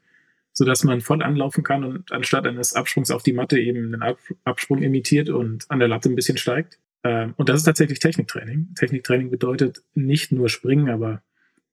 [0.53, 4.81] sodass man voll anlaufen kann und anstatt eines Absprungs auf die Matte eben einen Absprung
[4.81, 6.79] imitiert und an der Latte ein bisschen steigt.
[7.03, 8.73] Ähm, und das ist tatsächlich Techniktraining.
[8.75, 11.21] Techniktraining bedeutet nicht nur Springen, aber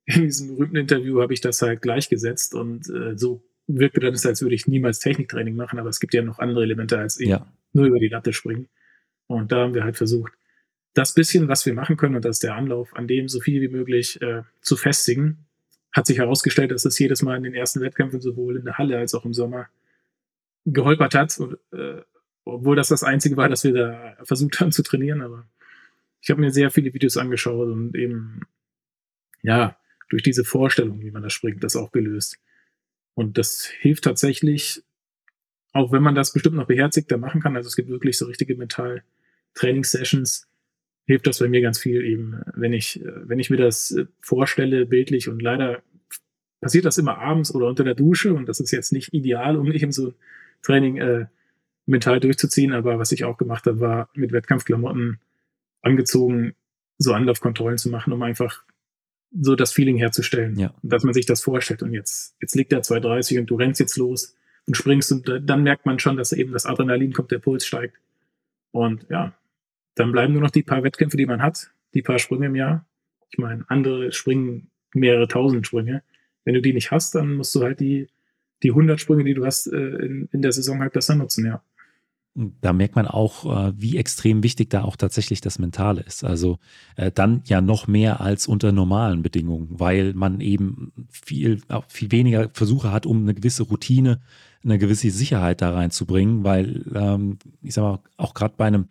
[0.05, 4.43] in diesem berühmten Interview habe ich das halt gleichgesetzt und äh, so wirkte dann, als
[4.43, 7.47] würde ich niemals Techniktraining machen, aber es gibt ja noch andere Elemente als eben ja.
[7.73, 8.69] nur über die Latte springen.
[9.27, 10.33] Und da haben wir halt versucht,
[10.97, 13.61] das bisschen, was wir machen können, und das ist der Anlauf, an dem so viel
[13.61, 15.45] wie möglich äh, zu festigen,
[15.93, 18.97] hat sich herausgestellt, dass es jedes Mal in den ersten Wettkämpfen sowohl in der Halle
[18.97, 19.69] als auch im Sommer
[20.65, 21.39] geholpert hat.
[21.39, 22.01] Und, äh,
[22.45, 25.21] obwohl das das Einzige war, dass wir da versucht haben zu trainieren.
[25.21, 25.47] Aber
[26.23, 28.41] ich habe mir sehr viele Videos angeschaut und eben,
[29.43, 29.77] ja,
[30.09, 32.39] durch diese Vorstellung, wie man da springt, das auch gelöst.
[33.13, 34.83] Und das hilft tatsächlich,
[35.73, 37.55] auch wenn man das bestimmt noch beherzigter machen kann.
[37.55, 40.49] Also es gibt wirklich so richtige Mental-Trainingssessions,
[41.07, 44.87] hilft das bei mir ganz viel eben, wenn ich, wenn ich mir das äh, vorstelle,
[44.87, 45.29] bildlich.
[45.29, 45.83] Und leider
[46.61, 48.35] passiert das immer abends oder unter der Dusche.
[48.35, 50.15] Und das ist jetzt nicht ideal, um eben so ein
[50.63, 51.27] Training äh,
[51.87, 55.21] mental durchzuziehen, aber was ich auch gemacht habe, war mit Wettkampfklamotten
[55.83, 56.55] angezogen,
[56.99, 58.65] so Anlaufkontrollen zu machen, um einfach
[59.39, 60.75] so das Feeling herzustellen, ja.
[60.83, 61.83] dass man sich das vorstellt.
[61.83, 64.35] Und jetzt, jetzt liegt er 230 und du rennst jetzt los
[64.67, 65.13] und springst.
[65.13, 67.97] Und dann merkt man schon, dass eben das Adrenalin kommt, der Puls steigt.
[68.73, 69.35] Und ja,
[69.97, 72.87] dann bleiben nur noch die paar Wettkämpfe, die man hat, die paar Sprünge im Jahr.
[73.31, 76.03] Ich meine, andere springen mehrere tausend Sprünge.
[76.45, 78.09] Wenn du die nicht hast, dann musst du halt die,
[78.63, 81.63] die 100 Sprünge, die du hast, äh, in, in der Saison halt besser nutzen, ja.
[82.61, 86.23] Da merkt man auch, äh, wie extrem wichtig da auch tatsächlich das Mentale ist.
[86.23, 86.59] Also
[86.97, 92.51] äh, dann ja noch mehr als unter normalen Bedingungen, weil man eben viel, viel weniger
[92.53, 94.21] Versuche hat, um eine gewisse Routine,
[94.63, 98.89] eine gewisse Sicherheit da reinzubringen, weil ähm, ich sag mal, auch gerade bei einem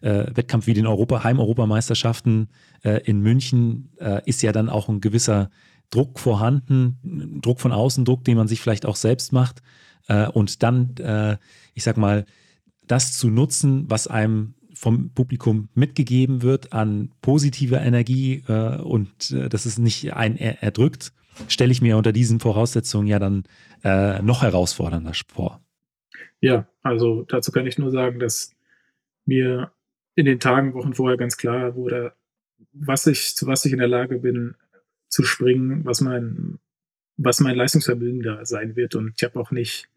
[0.00, 2.48] äh, Wettkampf wie den Europa, Heim-Europameisterschaften
[2.82, 5.50] äh, in München äh, ist ja dann auch ein gewisser
[5.90, 9.62] Druck vorhanden, Druck von außen, Druck, den man sich vielleicht auch selbst macht.
[10.08, 11.36] Äh, und dann, äh,
[11.74, 12.24] ich sag mal,
[12.86, 19.64] das zu nutzen, was einem vom Publikum mitgegeben wird an positiver Energie äh, und dass
[19.64, 21.12] es nicht ein er erdrückt,
[21.48, 23.44] stelle ich mir unter diesen Voraussetzungen ja dann
[24.22, 25.60] noch herausfordernder vor.
[26.40, 28.50] Ja, also dazu kann ich nur sagen, dass
[29.26, 29.70] mir
[30.16, 32.12] in den Tagen, Wochen vorher ganz klar wurde,
[32.72, 34.56] was ich, zu was ich in der Lage bin
[35.08, 36.58] zu springen, was mein,
[37.16, 38.94] was mein Leistungsvermögen da sein wird.
[38.94, 39.88] Und ich habe auch nicht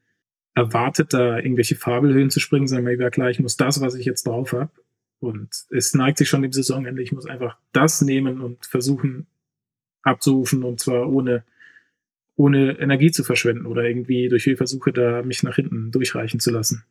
[0.56, 4.06] erwartet, da irgendwelche Fabelhöhen zu springen, sondern mir war klar, ich muss das, was ich
[4.06, 4.72] jetzt drauf habe.
[5.20, 7.02] Und es neigt sich schon dem Saisonende.
[7.02, 9.26] Ich muss einfach das nehmen und versuchen
[10.02, 11.44] abzurufen und zwar ohne,
[12.36, 16.84] ohne Energie zu verschwenden oder irgendwie durch Versuche da mich nach hinten durchreichen zu lassen.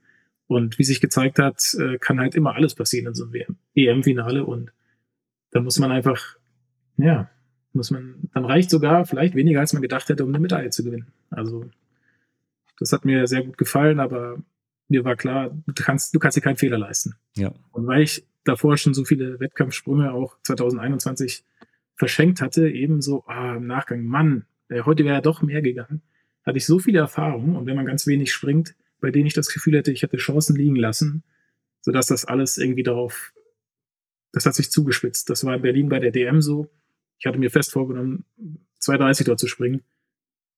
[0.49, 4.45] Und wie sich gezeigt hat, äh, kann halt immer alles passieren in so einem EM-Finale
[4.45, 4.73] und
[5.51, 6.37] da muss man einfach,
[6.97, 7.31] ja,
[7.73, 10.85] muss man, dann reicht sogar vielleicht weniger, als man gedacht hätte, um eine Medaille zu
[10.85, 11.13] gewinnen.
[11.31, 11.71] Also
[12.79, 14.43] das hat mir sehr gut gefallen, aber
[14.89, 17.17] mir war klar, du kannst, du kannst dir keinen Fehler leisten.
[17.37, 17.53] Ja.
[17.73, 21.45] Und weil ich davor schon so viele Wettkampfsprünge auch 2021
[21.95, 26.01] verschenkt hatte, eben so ah, im Nachgang, Mann, heute wäre ja doch mehr gegangen,
[26.45, 29.53] hatte ich so viele Erfahrungen und wenn man ganz wenig springt, bei denen ich das
[29.53, 31.23] Gefühl hätte, ich hätte Chancen liegen lassen,
[31.81, 33.33] sodass das alles irgendwie darauf,
[34.33, 35.31] das hat sich zugespitzt.
[35.31, 36.69] Das war in Berlin bei der DM so.
[37.19, 38.25] Ich hatte mir fest vorgenommen,
[38.81, 39.83] 2,30 dort zu springen.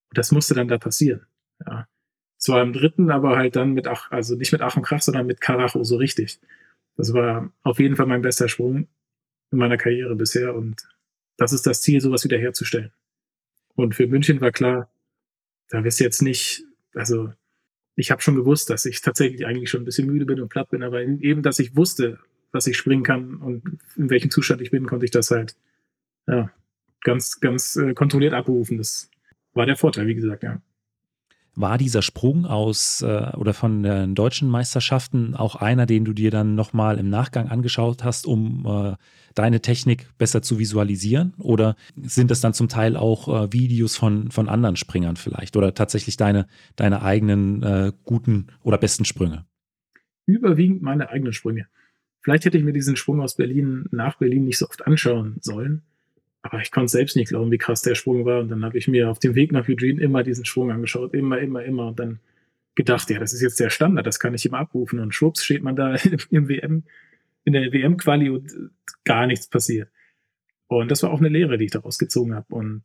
[0.08, 1.26] Und das musste dann da passieren.
[1.64, 1.88] Ja.
[2.36, 5.26] Zwar im dritten, aber halt dann mit Ach, also nicht mit Ach und Krach, sondern
[5.26, 6.40] mit Karacho so richtig.
[6.96, 8.88] Das war auf jeden Fall mein bester Sprung
[9.52, 10.88] in meiner Karriere bisher und
[11.36, 12.92] das ist das Ziel, sowas wiederherzustellen.
[13.74, 14.90] Und für München war klar,
[15.70, 17.32] da wirst du jetzt nicht, also
[18.00, 20.70] ich habe schon gewusst, dass ich tatsächlich eigentlich schon ein bisschen müde bin und platt
[20.70, 22.18] bin, aber eben, dass ich wusste,
[22.50, 25.54] was ich springen kann und in welchem Zustand ich bin, konnte ich das halt
[26.26, 26.50] ja,
[27.02, 28.78] ganz, ganz äh, kontrolliert abrufen.
[28.78, 29.10] Das
[29.52, 30.60] war der Vorteil, wie gesagt, ja.
[31.56, 36.30] War dieser Sprung aus äh, oder von den deutschen Meisterschaften auch einer, den du dir
[36.30, 38.96] dann nochmal im Nachgang angeschaut hast, um äh,
[39.34, 41.34] deine Technik besser zu visualisieren?
[41.38, 45.74] Oder sind das dann zum Teil auch äh, Videos von, von anderen Springern vielleicht oder
[45.74, 49.44] tatsächlich deine, deine eigenen äh, guten oder besten Sprünge?
[50.26, 51.66] Überwiegend meine eigenen Sprünge.
[52.22, 55.82] Vielleicht hätte ich mir diesen Sprung aus Berlin nach Berlin nicht so oft anschauen sollen.
[56.42, 58.40] Aber ich konnte selbst nicht glauben, wie krass der Sprung war.
[58.40, 61.12] Und dann habe ich mir auf dem Weg nach Eugene immer diesen Sprung angeschaut.
[61.14, 61.88] Immer, immer, immer.
[61.88, 62.20] Und dann
[62.74, 65.00] gedacht, ja, das ist jetzt der Standard, das kann ich immer abrufen.
[65.00, 65.94] Und schwupps steht man da
[66.30, 66.84] im WM,
[67.44, 68.70] in der WM-Quali und
[69.04, 69.90] gar nichts passiert.
[70.66, 72.54] Und das war auch eine Lehre, die ich daraus gezogen habe.
[72.54, 72.84] Und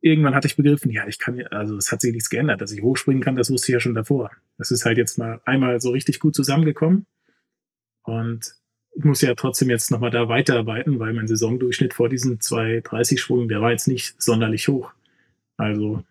[0.00, 2.82] irgendwann hatte ich begriffen, ja, ich kann, also es hat sich nichts geändert, dass ich
[2.82, 4.30] hochspringen kann, das wusste ich ja schon davor.
[4.58, 7.06] Das ist halt jetzt mal einmal so richtig gut zusammengekommen.
[8.02, 8.54] Und
[8.96, 13.60] muss ja trotzdem jetzt nochmal da weiterarbeiten, weil mein Saisondurchschnitt vor diesen 2,30 Schwungen, der
[13.60, 14.92] war jetzt nicht sonderlich hoch.
[15.56, 16.04] Also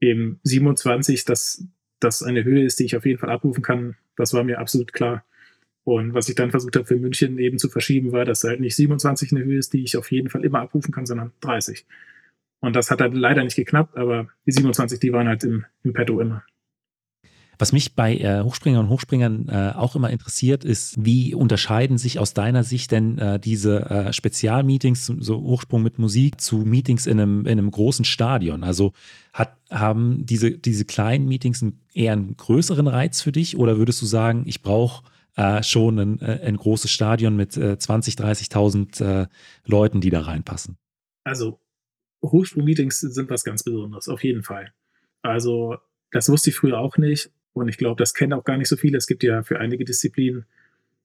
[0.00, 1.64] eben 27, dass
[2.00, 4.92] das eine Höhe ist, die ich auf jeden Fall abrufen kann, das war mir absolut
[4.92, 5.24] klar.
[5.84, 8.76] Und was ich dann versucht habe für München eben zu verschieben, war, dass halt nicht
[8.76, 11.86] 27 eine Höhe ist, die ich auf jeden Fall immer abrufen kann, sondern 30.
[12.60, 15.94] Und das hat dann leider nicht geklappt, aber die 27, die waren halt im, im
[15.94, 16.44] Petto immer.
[17.60, 22.18] Was mich bei äh, Hochspringern und Hochspringern äh, auch immer interessiert, ist, wie unterscheiden sich
[22.18, 27.20] aus deiner Sicht denn äh, diese äh, Spezialmeetings, so Hochsprung mit Musik, zu Meetings in
[27.20, 28.64] einem, in einem großen Stadion?
[28.64, 28.94] Also
[29.34, 34.00] hat, haben diese, diese kleinen Meetings einen, eher einen größeren Reiz für dich oder würdest
[34.00, 35.04] du sagen, ich brauche
[35.36, 39.26] äh, schon ein, äh, ein, großes Stadion mit äh, 20, 30.000 äh,
[39.66, 40.78] Leuten, die da reinpassen?
[41.24, 41.60] Also
[42.24, 44.72] Hochsprung-Meetings sind was ganz Besonderes, auf jeden Fall.
[45.20, 45.76] Also
[46.10, 47.30] das wusste ich früher auch nicht.
[47.52, 48.98] Und ich glaube, das kennen auch gar nicht so viele.
[48.98, 50.46] Es gibt ja für einige Disziplinen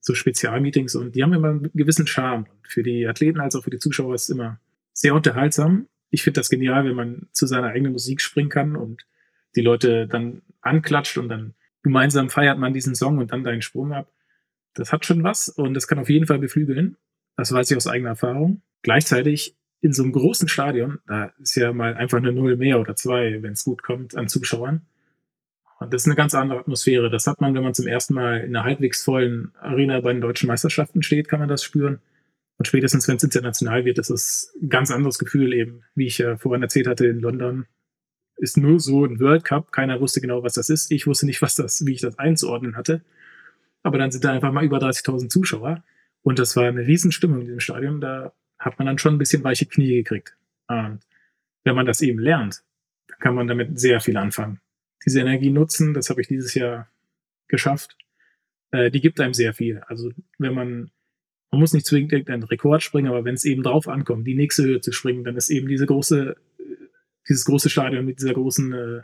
[0.00, 2.46] so Spezialmeetings und die haben immer einen gewissen Charme.
[2.68, 4.60] Für die Athleten als auch für die Zuschauer ist es immer
[4.92, 5.88] sehr unterhaltsam.
[6.10, 9.04] Ich finde das genial, wenn man zu seiner eigenen Musik springen kann und
[9.56, 13.92] die Leute dann anklatscht und dann gemeinsam feiert man diesen Song und dann deinen Sprung
[13.92, 14.12] ab.
[14.74, 16.96] Das hat schon was und das kann auf jeden Fall beflügeln.
[17.36, 18.62] Das weiß ich aus eigener Erfahrung.
[18.82, 22.96] Gleichzeitig in so einem großen Stadion, da ist ja mal einfach eine Null mehr oder
[22.96, 24.82] zwei, wenn es gut kommt, an Zuschauern.
[25.78, 27.10] Und das ist eine ganz andere Atmosphäre.
[27.10, 30.22] Das hat man, wenn man zum ersten Mal in einer halbwegs vollen Arena bei den
[30.22, 32.00] deutschen Meisterschaften steht, kann man das spüren.
[32.58, 36.18] Und spätestens, wenn es international wird, ist es ein ganz anderes Gefühl eben, wie ich
[36.18, 37.66] ja vorhin erzählt hatte in London.
[38.38, 39.72] Ist nur so ein World Cup.
[39.72, 40.90] Keiner wusste genau, was das ist.
[40.90, 43.02] Ich wusste nicht, was das, wie ich das einzuordnen hatte.
[43.82, 45.84] Aber dann sind da einfach mal über 30.000 Zuschauer.
[46.22, 48.00] Und das war eine Riesenstimmung in dem Stadion.
[48.00, 50.36] Da hat man dann schon ein bisschen weiche Knie gekriegt.
[50.68, 51.00] Und
[51.64, 52.62] wenn man das eben lernt,
[53.08, 54.60] dann kann man damit sehr viel anfangen
[55.04, 55.94] diese Energie nutzen.
[55.94, 56.88] Das habe ich dieses Jahr
[57.48, 57.96] geschafft.
[58.72, 59.82] äh, die gibt einem sehr viel.
[59.86, 60.90] Also wenn man,
[61.50, 64.64] man muss nicht zwingend irgendeinen Rekord springen, aber wenn es eben drauf ankommt, die nächste
[64.64, 66.36] Höhe zu springen, dann ist eben diese große,
[67.28, 69.00] dieses große Stadion mit dieser großen äh,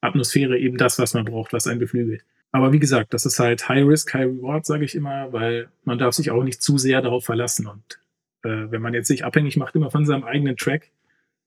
[0.00, 2.24] Atmosphäre eben das, was man braucht, was einen beflügelt.
[2.52, 5.98] Aber wie gesagt, das ist halt High Risk, High Reward, sage ich immer, weil man
[5.98, 7.66] darf sich auch nicht zu sehr darauf verlassen.
[7.66, 8.00] Und
[8.42, 10.90] äh, wenn man jetzt sich abhängig macht immer von seinem eigenen Track,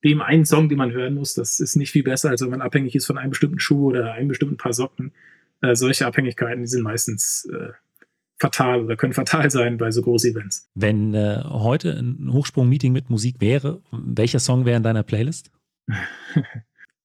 [0.03, 2.61] dem einen Song, den man hören muss, das ist nicht viel besser, als wenn man
[2.61, 5.13] abhängig ist von einem bestimmten Schuh oder einem bestimmten Paar Socken.
[5.61, 7.69] Äh, solche Abhängigkeiten, die sind meistens äh,
[8.37, 10.69] fatal oder können fatal sein bei so Groß-Events.
[10.75, 15.51] Wenn äh, heute ein Hochsprung-Meeting mit Musik wäre, welcher Song wäre in deiner Playlist?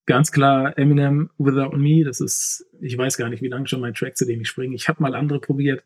[0.06, 2.02] Ganz klar Eminem Without Me.
[2.02, 4.74] Das ist, ich weiß gar nicht, wie lange schon mein Track, zu dem ich springe.
[4.74, 5.84] Ich habe mal andere probiert,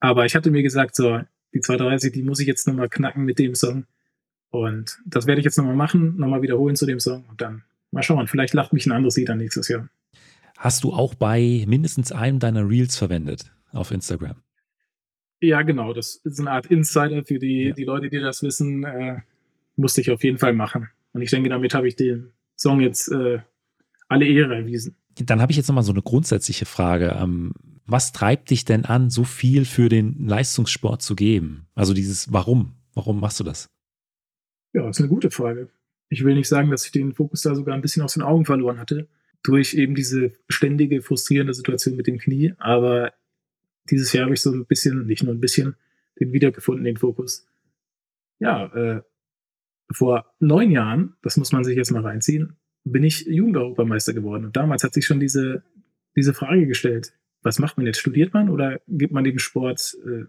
[0.00, 1.20] aber ich hatte mir gesagt, so,
[1.54, 3.86] die 230, die muss ich jetzt nochmal knacken mit dem Song.
[4.52, 8.02] Und das werde ich jetzt nochmal machen, nochmal wiederholen zu dem Song und dann mal
[8.02, 8.28] schauen.
[8.28, 9.88] Vielleicht lacht mich ein anderes Lied dann nächstes Jahr.
[10.58, 14.36] Hast du auch bei mindestens einem deiner Reels verwendet auf Instagram?
[15.40, 15.94] Ja, genau.
[15.94, 17.72] Das ist eine Art Insider für die, ja.
[17.72, 18.84] die Leute, die das wissen.
[18.84, 19.22] Äh,
[19.76, 20.90] musste ich auf jeden Fall machen.
[21.14, 23.40] Und ich denke, damit habe ich den Song jetzt äh,
[24.08, 24.96] alle Ehre erwiesen.
[25.18, 27.16] Dann habe ich jetzt nochmal so eine grundsätzliche Frage.
[27.18, 27.54] Ähm,
[27.86, 31.66] was treibt dich denn an, so viel für den Leistungssport zu geben?
[31.74, 32.74] Also dieses Warum?
[32.92, 33.70] Warum machst du das?
[34.72, 35.68] Ja, das ist eine gute Frage.
[36.08, 38.44] Ich will nicht sagen, dass ich den Fokus da sogar ein bisschen aus den Augen
[38.44, 39.08] verloren hatte,
[39.42, 42.54] durch eben diese ständige, frustrierende Situation mit dem Knie.
[42.58, 43.12] Aber
[43.90, 45.76] dieses Jahr habe ich so ein bisschen, nicht nur ein bisschen,
[46.20, 47.46] den wiedergefunden, den Fokus.
[48.38, 49.02] Ja, äh,
[49.90, 54.46] vor neun Jahren, das muss man sich jetzt mal reinziehen, bin ich Jugendeuropameister geworden.
[54.46, 55.62] Und damals hat sich schon diese,
[56.16, 57.98] diese Frage gestellt, was macht man jetzt?
[57.98, 60.24] Studiert man oder gibt man dem Sport äh,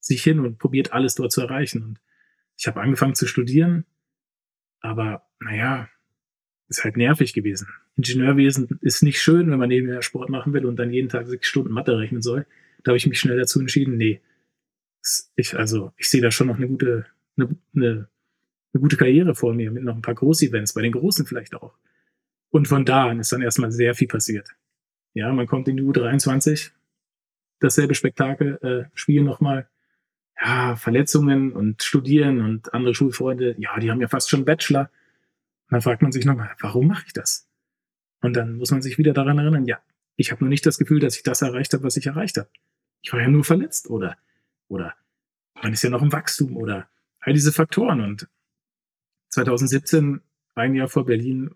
[0.00, 1.82] sich hin und probiert alles dort zu erreichen?
[1.82, 2.00] Und
[2.60, 3.86] ich habe angefangen zu studieren,
[4.80, 5.88] aber naja,
[6.68, 7.68] ist halt nervig gewesen.
[7.96, 11.48] Ingenieurwesen ist nicht schön, wenn man nebenher Sport machen will und dann jeden Tag sechs
[11.48, 12.46] Stunden Mathe rechnen soll.
[12.84, 14.20] Da habe ich mich schnell dazu entschieden, nee,
[15.36, 17.06] ich, also ich sehe da schon noch eine gute,
[17.38, 18.08] eine, eine,
[18.74, 21.74] eine gute Karriere vor mir mit noch ein paar Groß-Events, bei den Großen vielleicht auch.
[22.50, 24.50] Und von da an ist dann erstmal sehr viel passiert.
[25.14, 26.72] Ja, man kommt in die U23,
[27.58, 29.66] dasselbe Spektakel, äh, Spiel nochmal,
[30.40, 34.90] ja, Verletzungen und Studieren und andere Schulfreunde, ja, die haben ja fast schon Bachelor.
[35.68, 37.48] Und dann fragt man sich nochmal, warum mache ich das?
[38.22, 39.78] Und dann muss man sich wieder daran erinnern, ja,
[40.16, 42.48] ich habe nur nicht das Gefühl, dass ich das erreicht habe, was ich erreicht habe.
[43.02, 44.16] Ich war ja nur verletzt oder,
[44.68, 44.94] oder
[45.62, 46.88] man ist ja noch im Wachstum oder
[47.20, 48.00] all diese Faktoren.
[48.00, 48.28] Und
[49.28, 50.20] 2017,
[50.54, 51.54] ein Jahr vor Berlin,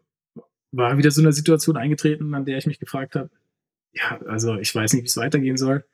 [0.73, 3.31] war wieder so eine Situation eingetreten, an der ich mich gefragt habe,
[3.92, 5.85] ja, also ich weiß nicht, wie es weitergehen soll.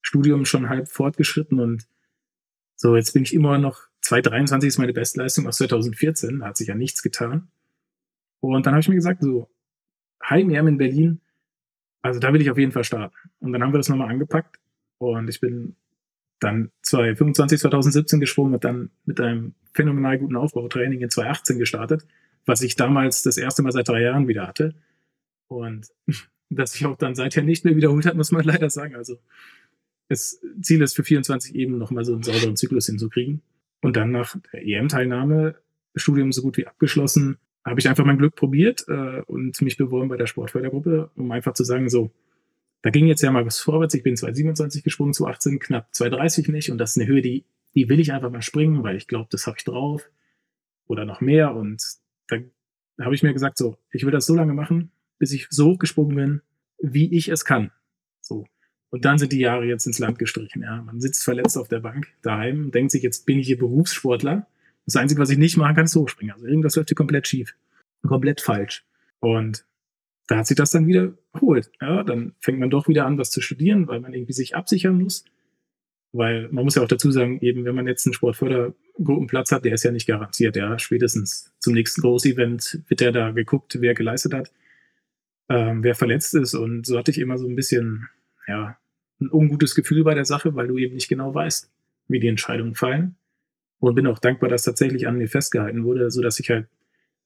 [0.00, 1.86] Studium schon halb fortgeschritten und
[2.80, 6.68] so, jetzt bin ich immer noch, 2023 ist meine Bestleistung aus 2014, da hat sich
[6.68, 7.50] ja nichts getan.
[8.40, 9.50] Und dann habe ich mir gesagt, so,
[10.26, 11.20] Heim-EM in Berlin,
[12.00, 13.14] also da will ich auf jeden Fall starten.
[13.40, 14.58] Und dann haben wir das nochmal angepackt
[14.96, 15.76] und ich bin
[16.38, 22.06] dann 2025, 2017 gesprungen und dann mit einem phänomenal guten Aufbautraining in 2018 gestartet,
[22.46, 24.74] was ich damals das erste Mal seit drei Jahren wieder hatte.
[25.48, 25.88] Und
[26.48, 28.94] das sich auch dann seither nicht mehr wiederholt hat, muss man leider sagen.
[28.94, 29.18] Also
[30.10, 33.42] das Ziel ist für 24 eben nochmal so einen sauberen Zyklus hinzukriegen.
[33.80, 35.54] Und dann nach der EM-Teilnahme,
[35.94, 40.08] Studium so gut wie abgeschlossen, habe ich einfach mein Glück probiert äh, und mich beworben
[40.08, 42.10] bei der Sportfördergruppe, um einfach zu sagen, so,
[42.82, 43.94] da ging jetzt ja mal was vorwärts.
[43.94, 46.72] Ich bin 227 gesprungen, zu 18 knapp 230 nicht.
[46.72, 47.44] Und das ist eine Höhe, die,
[47.76, 50.10] die will ich einfach mal springen, weil ich glaube, das habe ich drauf.
[50.88, 51.54] Oder noch mehr.
[51.54, 51.84] Und
[52.26, 52.36] da
[53.04, 55.78] habe ich mir gesagt, so, ich will das so lange machen, bis ich so hoch
[55.78, 56.40] gesprungen bin,
[56.80, 57.70] wie ich es kann.
[58.20, 58.46] So.
[58.90, 60.62] Und dann sind die Jahre jetzt ins Land gestrichen.
[60.62, 60.82] Ja.
[60.82, 64.46] Man sitzt verletzt auf der Bank daheim, denkt sich, jetzt bin ich hier Berufssportler.
[64.84, 66.34] Das Einzige, was ich nicht machen kann, ist hochspringen.
[66.34, 67.54] Also irgendwas läuft hier komplett schief.
[68.02, 68.84] Komplett falsch.
[69.20, 69.64] Und
[70.26, 71.70] da hat sich das dann wieder geholt.
[71.80, 75.00] Ja, dann fängt man doch wieder an, was zu studieren, weil man irgendwie sich absichern
[75.00, 75.24] muss.
[76.12, 79.74] Weil man muss ja auch dazu sagen, eben wenn man jetzt einen Sportfördergruppenplatz hat, der
[79.74, 80.56] ist ja nicht garantiert.
[80.56, 84.52] Ja, spätestens zum nächsten Großevent wird ja da geguckt, wer geleistet hat,
[85.48, 86.54] ähm, wer verletzt ist.
[86.54, 88.08] Und so hatte ich immer so ein bisschen
[88.46, 88.78] ja,
[89.20, 91.70] ein ungutes Gefühl bei der Sache, weil du eben nicht genau weißt,
[92.08, 93.16] wie die Entscheidungen fallen.
[93.78, 96.68] Und bin auch dankbar, dass tatsächlich an mir festgehalten wurde, so dass ich halt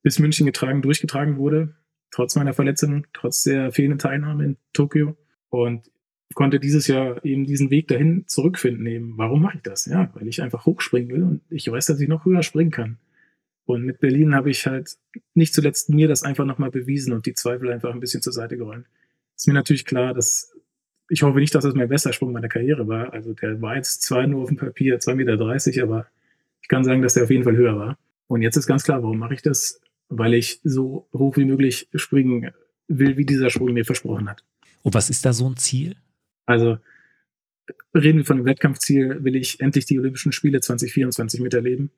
[0.02, 1.74] bis München getragen, durchgetragen wurde,
[2.10, 5.16] trotz meiner Verletzung, trotz der fehlenden Teilnahme in Tokio.
[5.48, 5.90] Und
[6.34, 8.86] konnte dieses Jahr eben diesen Weg dahin zurückfinden.
[8.86, 9.86] Eben, warum mache ich das?
[9.86, 12.98] Ja, weil ich einfach hochspringen will und ich weiß, dass ich noch höher springen kann.
[13.66, 14.96] Und mit Berlin habe ich halt
[15.32, 18.56] nicht zuletzt mir das einfach nochmal bewiesen und die Zweifel einfach ein bisschen zur Seite
[18.56, 18.86] geräumt.
[19.36, 20.54] Ist mir natürlich klar, dass
[21.08, 23.12] ich hoffe nicht, dass es mein bester Sprung meiner Karriere war.
[23.12, 26.06] Also der war jetzt zwar nur auf dem Papier 2,30 Meter, aber
[26.62, 27.98] ich kann sagen, dass der auf jeden Fall höher war.
[28.26, 29.80] Und jetzt ist ganz klar, warum mache ich das?
[30.08, 32.52] Weil ich so hoch wie möglich springen
[32.88, 34.44] will, wie dieser Sprung mir versprochen hat.
[34.82, 35.96] Und was ist da so ein Ziel?
[36.46, 36.78] Also
[37.94, 41.90] reden wir von dem Wettkampfziel, will ich endlich die Olympischen Spiele 2024 miterleben.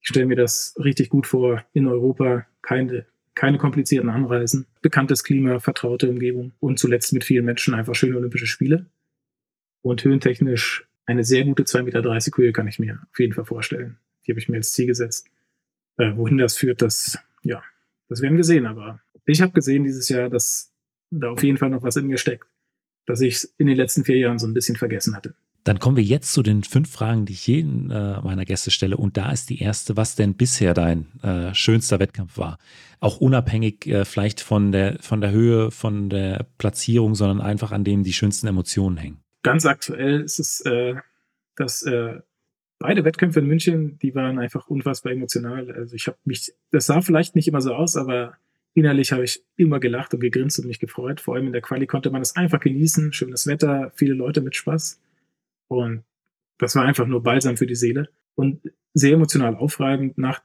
[0.00, 5.58] Ich stelle mir das richtig gut vor, in Europa keine, keine komplizierten Anreisen, bekanntes Klima,
[5.58, 8.86] vertraute Umgebung und zuletzt mit vielen Menschen einfach schöne Olympische Spiele.
[9.82, 12.02] Und höhentechnisch eine sehr gute 2,30 Meter
[12.36, 13.98] Höhe kann ich mir auf jeden Fall vorstellen.
[14.26, 15.28] Die habe ich mir als Ziel gesetzt.
[15.98, 17.62] Äh, wohin das führt, das, ja,
[18.08, 18.66] das werden wir sehen.
[18.66, 20.72] Aber ich habe gesehen dieses Jahr, dass
[21.10, 22.46] da auf jeden Fall noch was in mir steckt,
[23.06, 25.34] dass ich in den letzten vier Jahren so ein bisschen vergessen hatte.
[25.64, 28.98] Dann kommen wir jetzt zu den fünf Fragen, die ich jeden äh, meiner Gäste stelle.
[28.98, 32.58] Und da ist die erste, was denn bisher dein äh, schönster Wettkampf war.
[33.00, 37.82] Auch unabhängig äh, vielleicht von der, von der Höhe, von der Platzierung, sondern einfach an
[37.82, 39.22] dem die schönsten Emotionen hängen.
[39.42, 40.96] Ganz aktuell ist es, äh,
[41.56, 42.20] dass äh,
[42.78, 45.70] beide Wettkämpfe in München, die waren einfach unfassbar emotional.
[45.72, 48.36] Also ich habe mich, das sah vielleicht nicht immer so aus, aber
[48.74, 51.22] innerlich habe ich immer gelacht und gegrinst und mich gefreut.
[51.22, 53.14] Vor allem in der Quali konnte man es einfach genießen.
[53.14, 55.00] Schönes Wetter, viele Leute mit Spaß.
[55.76, 56.04] Und
[56.58, 58.08] das war einfach nur Balsam für die Seele.
[58.34, 58.60] Und
[58.94, 60.42] sehr emotional aufreibend nach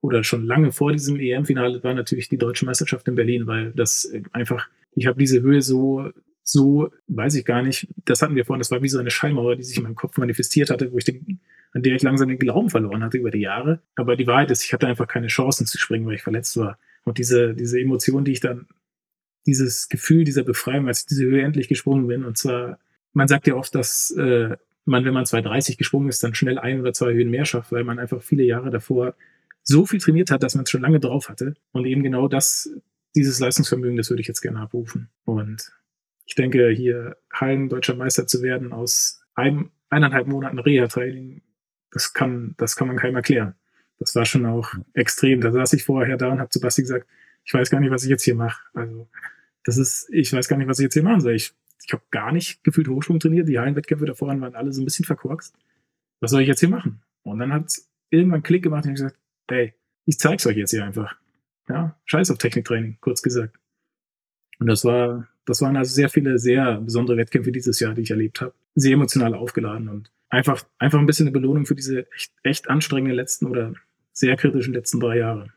[0.00, 4.10] oder schon lange vor diesem EM-Finale war natürlich die deutsche Meisterschaft in Berlin, weil das
[4.32, 6.10] einfach, ich habe diese Höhe so,
[6.42, 9.56] so, weiß ich gar nicht, das hatten wir vorhin, das war wie so eine Schallmauer,
[9.56, 11.40] die sich in meinem Kopf manifestiert hatte, wo ich den,
[11.72, 13.82] an der ich langsam den Glauben verloren hatte über die Jahre.
[13.94, 16.78] Aber die Wahrheit ist, ich hatte einfach keine Chancen zu springen, weil ich verletzt war.
[17.04, 18.66] Und diese, diese Emotion, die ich dann,
[19.46, 22.78] dieses Gefühl dieser Befreiung, als ich diese Höhe endlich gesprungen bin, und zwar,
[23.12, 24.56] man sagt ja oft, dass äh,
[24.90, 27.84] man, wenn man 230 gesprungen ist, dann schnell ein oder zwei Höhen mehr schafft, weil
[27.84, 29.14] man einfach viele Jahre davor
[29.62, 31.54] so viel trainiert hat, dass man es schon lange drauf hatte.
[31.70, 32.68] Und eben genau das,
[33.14, 35.08] dieses Leistungsvermögen, das würde ich jetzt gerne abrufen.
[35.24, 35.72] Und
[36.26, 41.42] ich denke, hier Hallen deutscher Meister zu werden aus einem, eineinhalb Monaten Reha-Training,
[41.92, 43.54] das kann, das kann man keinem erklären.
[44.00, 45.40] Das war schon auch extrem.
[45.40, 47.06] Da saß ich vorher da und habe zu Basti gesagt,
[47.44, 48.60] ich weiß gar nicht, was ich jetzt hier mache.
[48.74, 49.08] Also,
[49.64, 51.34] das ist, ich weiß gar nicht, was ich jetzt hier machen soll.
[51.34, 53.48] Ich ich habe gar nicht gefühlt Hochsprung trainiert.
[53.48, 55.54] Die Hallenwettkämpfe davor waren alle so ein bisschen verkorkst.
[56.20, 57.02] Was soll ich jetzt hier machen?
[57.22, 59.18] Und dann hat es irgendwann Klick gemacht und ich gesagt,
[59.48, 59.74] hey,
[60.04, 61.16] ich zeig's euch jetzt hier einfach.
[61.68, 63.56] Ja, scheiß auf Techniktraining, kurz gesagt.
[64.58, 68.10] Und das war, das waren also sehr viele sehr besondere Wettkämpfe dieses Jahr, die ich
[68.10, 68.52] erlebt habe.
[68.74, 73.16] Sehr emotional aufgeladen und einfach, einfach ein bisschen eine Belohnung für diese echt, echt anstrengenden
[73.16, 73.72] letzten oder
[74.12, 75.52] sehr kritischen letzten drei Jahre.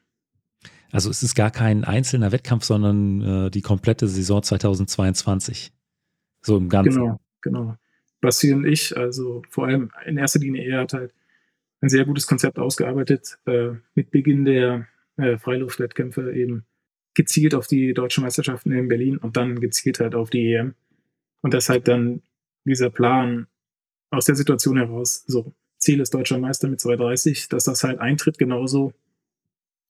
[0.91, 5.74] Also es ist gar kein einzelner Wettkampf, sondern äh, die komplette Saison 2022.
[6.44, 7.02] So im Ganzen.
[7.02, 7.78] Genau, genau.
[8.22, 11.14] Basti und ich, also vor allem in erster Linie, er hat halt
[11.82, 14.88] ein sehr gutes Konzept ausgearbeitet, äh, mit Beginn der
[15.18, 16.66] äh, Freiluftwettkämpfe eben
[17.14, 20.74] gezielt auf die deutschen Meisterschaften in Berlin und dann gezielt halt auf die EM.
[21.41, 22.22] Und das halt dann
[22.66, 23.48] dieser Plan
[24.10, 28.38] aus der Situation heraus, so Ziel ist deutscher Meister mit 230, dass das halt eintritt
[28.38, 28.94] genauso.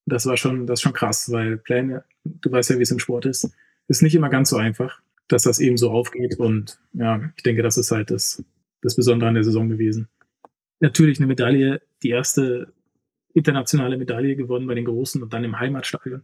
[0.05, 2.99] Das war schon, das ist schon krass, weil Pläne, du weißt ja, wie es im
[2.99, 3.53] Sport ist,
[3.87, 5.01] ist nicht immer ganz so einfach
[5.33, 6.39] dass das eben so aufgeht.
[6.39, 8.43] Und ja, ich denke, das ist halt das,
[8.81, 10.07] das Besondere an der Saison gewesen.
[10.79, 12.71] Natürlich eine Medaille, die erste
[13.33, 16.23] internationale Medaille gewonnen bei den Großen und dann im Heimatstadion.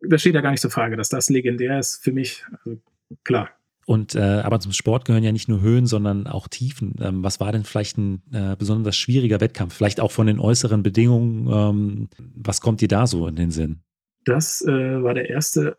[0.00, 2.44] Da steht ja gar nicht zur Frage, dass das legendär ist für mich.
[2.52, 2.78] Also,
[3.24, 3.50] klar.
[3.86, 6.96] Und äh, aber zum Sport gehören ja nicht nur Höhen, sondern auch Tiefen.
[7.00, 9.74] Ähm, was war denn vielleicht ein äh, besonders schwieriger Wettkampf?
[9.74, 11.48] Vielleicht auch von den äußeren Bedingungen.
[11.50, 13.80] Ähm, was kommt dir da so in den Sinn?
[14.24, 15.78] Das äh, war der erste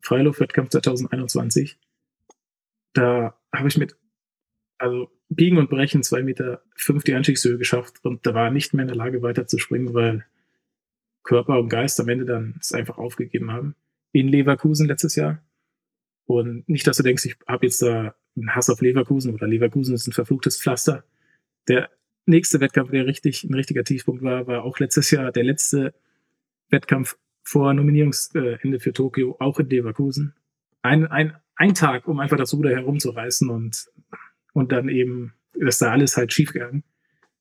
[0.00, 1.78] Freiluftwettkampf 2021
[2.98, 3.96] da habe ich mit,
[4.78, 8.82] also Biegen und Brechen zwei Meter fünf die Anstiegshöhe geschafft und da war nicht mehr
[8.82, 10.26] in der Lage weiter zu springen, weil
[11.22, 13.76] Körper und Geist am Ende dann es einfach aufgegeben haben.
[14.12, 15.42] In Leverkusen letztes Jahr.
[16.24, 19.94] Und nicht, dass du denkst, ich habe jetzt da einen Hass auf Leverkusen oder Leverkusen
[19.94, 21.04] ist ein verfluchtes Pflaster.
[21.68, 21.90] Der
[22.26, 25.94] nächste Wettkampf, der richtig ein richtiger Tiefpunkt war, war auch letztes Jahr der letzte
[26.70, 30.34] Wettkampf vor Nominierungsende für Tokio, auch in Leverkusen.
[30.82, 33.90] Ein, ein ein Tag, um einfach das Ruder herumzureißen und,
[34.52, 36.84] und dann eben ist da alles halt schiefgegangen.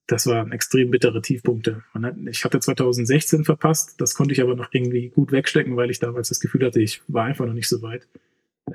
[0.07, 1.83] Das waren extrem bittere Tiefpunkte.
[1.93, 5.99] Hat, ich hatte 2016 verpasst, das konnte ich aber noch irgendwie gut wegstecken, weil ich
[5.99, 8.07] damals das Gefühl hatte, ich war einfach noch nicht so weit.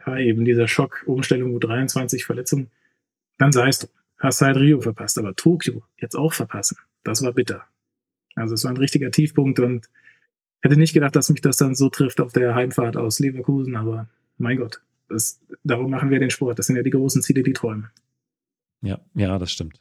[0.06, 2.70] Ja, eben dieser Schock, Umstellung U23, Verletzung.
[3.38, 3.88] Dann sei es,
[4.18, 6.76] hast halt Rio verpasst, aber Tokio jetzt auch verpassen.
[7.02, 7.64] Das war bitter.
[8.36, 9.88] Also es war ein richtiger Tiefpunkt und
[10.60, 14.08] hätte nicht gedacht, dass mich das dann so trifft auf der Heimfahrt aus Leverkusen, aber
[14.38, 14.80] mein Gott,
[15.12, 16.58] das, darum machen wir den Sport.
[16.58, 17.90] Das sind ja die großen Ziele, die Träume.
[18.82, 19.80] Ja, ja, das stimmt.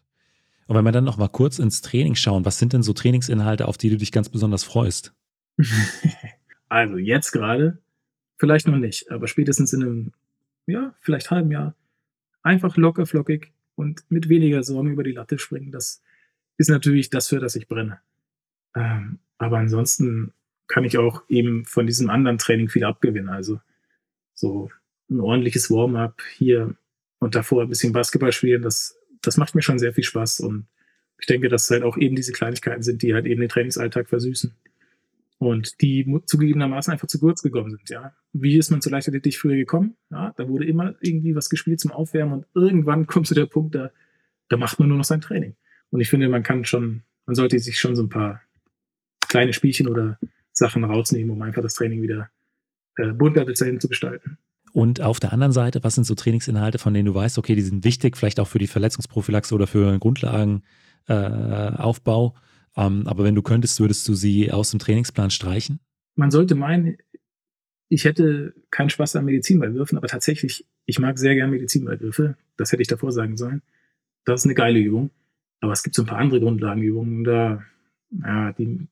[0.68, 3.68] Und wenn wir dann noch mal kurz ins Training schauen, was sind denn so Trainingsinhalte,
[3.68, 5.14] auf die du dich ganz besonders freust?
[6.70, 7.80] also jetzt gerade,
[8.38, 10.14] vielleicht noch nicht, aber spätestens in einem,
[10.68, 11.76] ja, vielleicht halben Jahr,
[12.44, 15.72] einfach locker flockig und mit weniger Sorgen über die Latte springen.
[15.72, 16.02] Das
[16.58, 18.00] ist natürlich das, für das ich brenne.
[18.76, 20.34] Ähm, aber ansonsten
[20.68, 23.30] kann ich auch eben von diesem anderen Training viel abgewinnen.
[23.30, 23.60] Also
[24.34, 24.72] so
[25.12, 26.76] ein ordentliches Warm-up hier
[27.20, 30.66] und davor ein bisschen Basketball spielen, das das macht mir schon sehr viel Spaß und
[31.20, 34.10] ich denke, dass es halt auch eben diese Kleinigkeiten sind, die halt eben den Trainingsalltag
[34.10, 34.56] versüßen.
[35.38, 38.16] Und die zugegebenermaßen einfach zu kurz gekommen sind, ja.
[38.34, 39.96] Wie ist man zu Leichtathletik früher gekommen?
[40.10, 43.76] Ja, da wurde immer irgendwie was gespielt zum Aufwärmen und irgendwann kommt zu der Punkt,
[43.76, 43.92] da,
[44.50, 45.56] da macht man nur noch sein Training.
[45.90, 48.42] Und ich finde, man kann schon, man sollte sich schon so ein paar
[49.28, 50.20] kleine Spielchen oder
[50.54, 52.30] Sachen rausnehmen, um einfach das Training wieder
[52.98, 54.38] äh, bunter zu gestalten.
[54.74, 57.62] Und auf der anderen Seite, was sind so Trainingsinhalte, von denen du weißt, okay, die
[57.62, 62.36] sind wichtig, vielleicht auch für die Verletzungsprophylaxe oder für Grundlagenaufbau.
[62.36, 65.82] Äh, ähm, aber wenn du könntest, würdest du sie aus dem Trainingsplan streichen?
[66.16, 66.98] Man sollte meinen,
[67.90, 72.38] ich hätte keinen Spaß an Medizinballwürfen, aber tatsächlich, ich mag sehr gern Medizinballwürfe.
[72.56, 73.62] Das hätte ich davor sagen sollen.
[74.24, 75.10] Das ist eine geile Übung.
[75.60, 77.64] Aber es gibt so ein paar andere Grundlagenübungen, da,
[78.10, 78.88] ja, die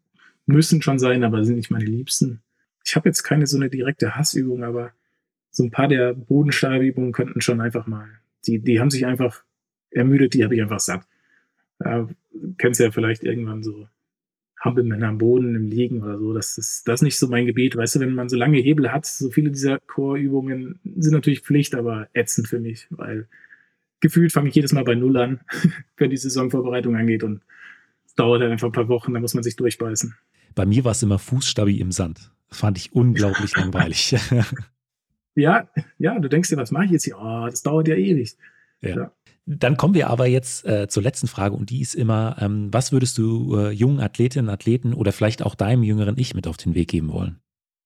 [0.45, 2.41] müssen schon sein, aber sind nicht meine liebsten.
[2.85, 4.93] Ich habe jetzt keine so eine direkte Hassübung, aber
[5.59, 8.07] so ein paar der Bodenstahlübungen könnten schon einfach mal,
[8.47, 9.43] die, die haben sich einfach
[9.91, 11.01] ermüdet, die habe ich einfach satt.
[11.79, 12.07] Da
[12.57, 13.89] kennst ja vielleicht irgendwann so
[14.61, 16.33] Hampelmänner am Boden im Liegen oder so.
[16.33, 17.75] Das ist, das ist nicht so mein Gebiet.
[17.75, 21.75] Weißt du, wenn man so lange Hebel hat, so viele dieser Chorübungen sind natürlich Pflicht,
[21.75, 23.27] aber ätzend für mich, weil
[23.99, 25.41] gefühlt fange ich jedes Mal bei Null an,
[25.97, 27.41] wenn die Saisonvorbereitung angeht und
[28.05, 30.15] es dauert dann einfach ein paar Wochen, dann muss man sich durchbeißen.
[30.55, 32.31] Bei mir war es immer Fußstabi im Sand.
[32.47, 34.15] Das fand ich unglaublich langweilig.
[35.35, 37.17] ja, ja, du denkst dir, was mache ich jetzt hier?
[37.17, 38.37] Oh, das dauert ja ewig.
[38.81, 38.95] Ja.
[38.95, 39.11] ja.
[39.45, 42.91] Dann kommen wir aber jetzt äh, zur letzten Frage und die ist immer, ähm, was
[42.91, 46.75] würdest du äh, jungen Athletinnen, Athleten oder vielleicht auch deinem jüngeren Ich mit auf den
[46.75, 47.39] Weg geben wollen?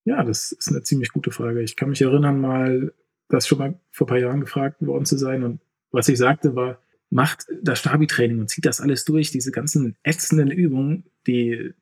[0.04, 1.62] Ja, das ist eine ziemlich gute Frage.
[1.62, 2.94] Ich kann mich erinnern, mal
[3.30, 6.56] das schon mal vor ein paar Jahren gefragt worden zu sein und was ich sagte
[6.56, 6.80] war,
[7.10, 11.74] macht das Stabi-Training und zieht das alles durch, diese ganzen ätzenden Übungen, die,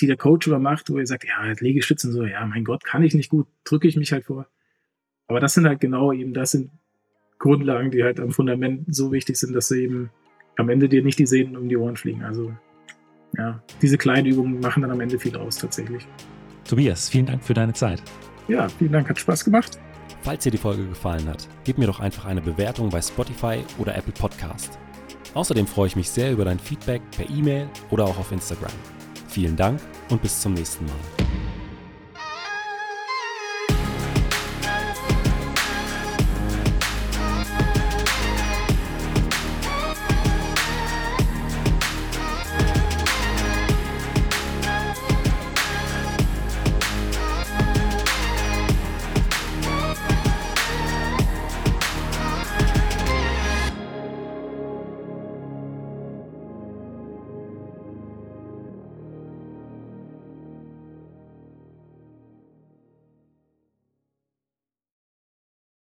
[0.00, 3.14] die der Coach übermacht, wo er sagt, ja, Liegestützen so, ja, mein Gott, kann ich
[3.14, 4.48] nicht gut, drücke ich mich halt vor.
[5.30, 6.72] Aber das sind halt genau eben, das sind
[7.38, 10.10] Grundlagen, die halt am Fundament so wichtig sind, dass sie eben
[10.56, 12.24] am Ende dir nicht die Sehnen um die Ohren fliegen.
[12.24, 12.52] Also
[13.38, 16.04] ja, diese kleinen Übungen machen dann am Ende viel aus tatsächlich.
[16.68, 18.02] Tobias, vielen Dank für deine Zeit.
[18.48, 19.78] Ja, vielen Dank, hat Spaß gemacht.
[20.22, 23.96] Falls dir die Folge gefallen hat, gib mir doch einfach eine Bewertung bei Spotify oder
[23.96, 24.80] Apple Podcast.
[25.34, 28.72] Außerdem freue ich mich sehr über dein Feedback per E-Mail oder auch auf Instagram.
[29.28, 31.39] Vielen Dank und bis zum nächsten Mal.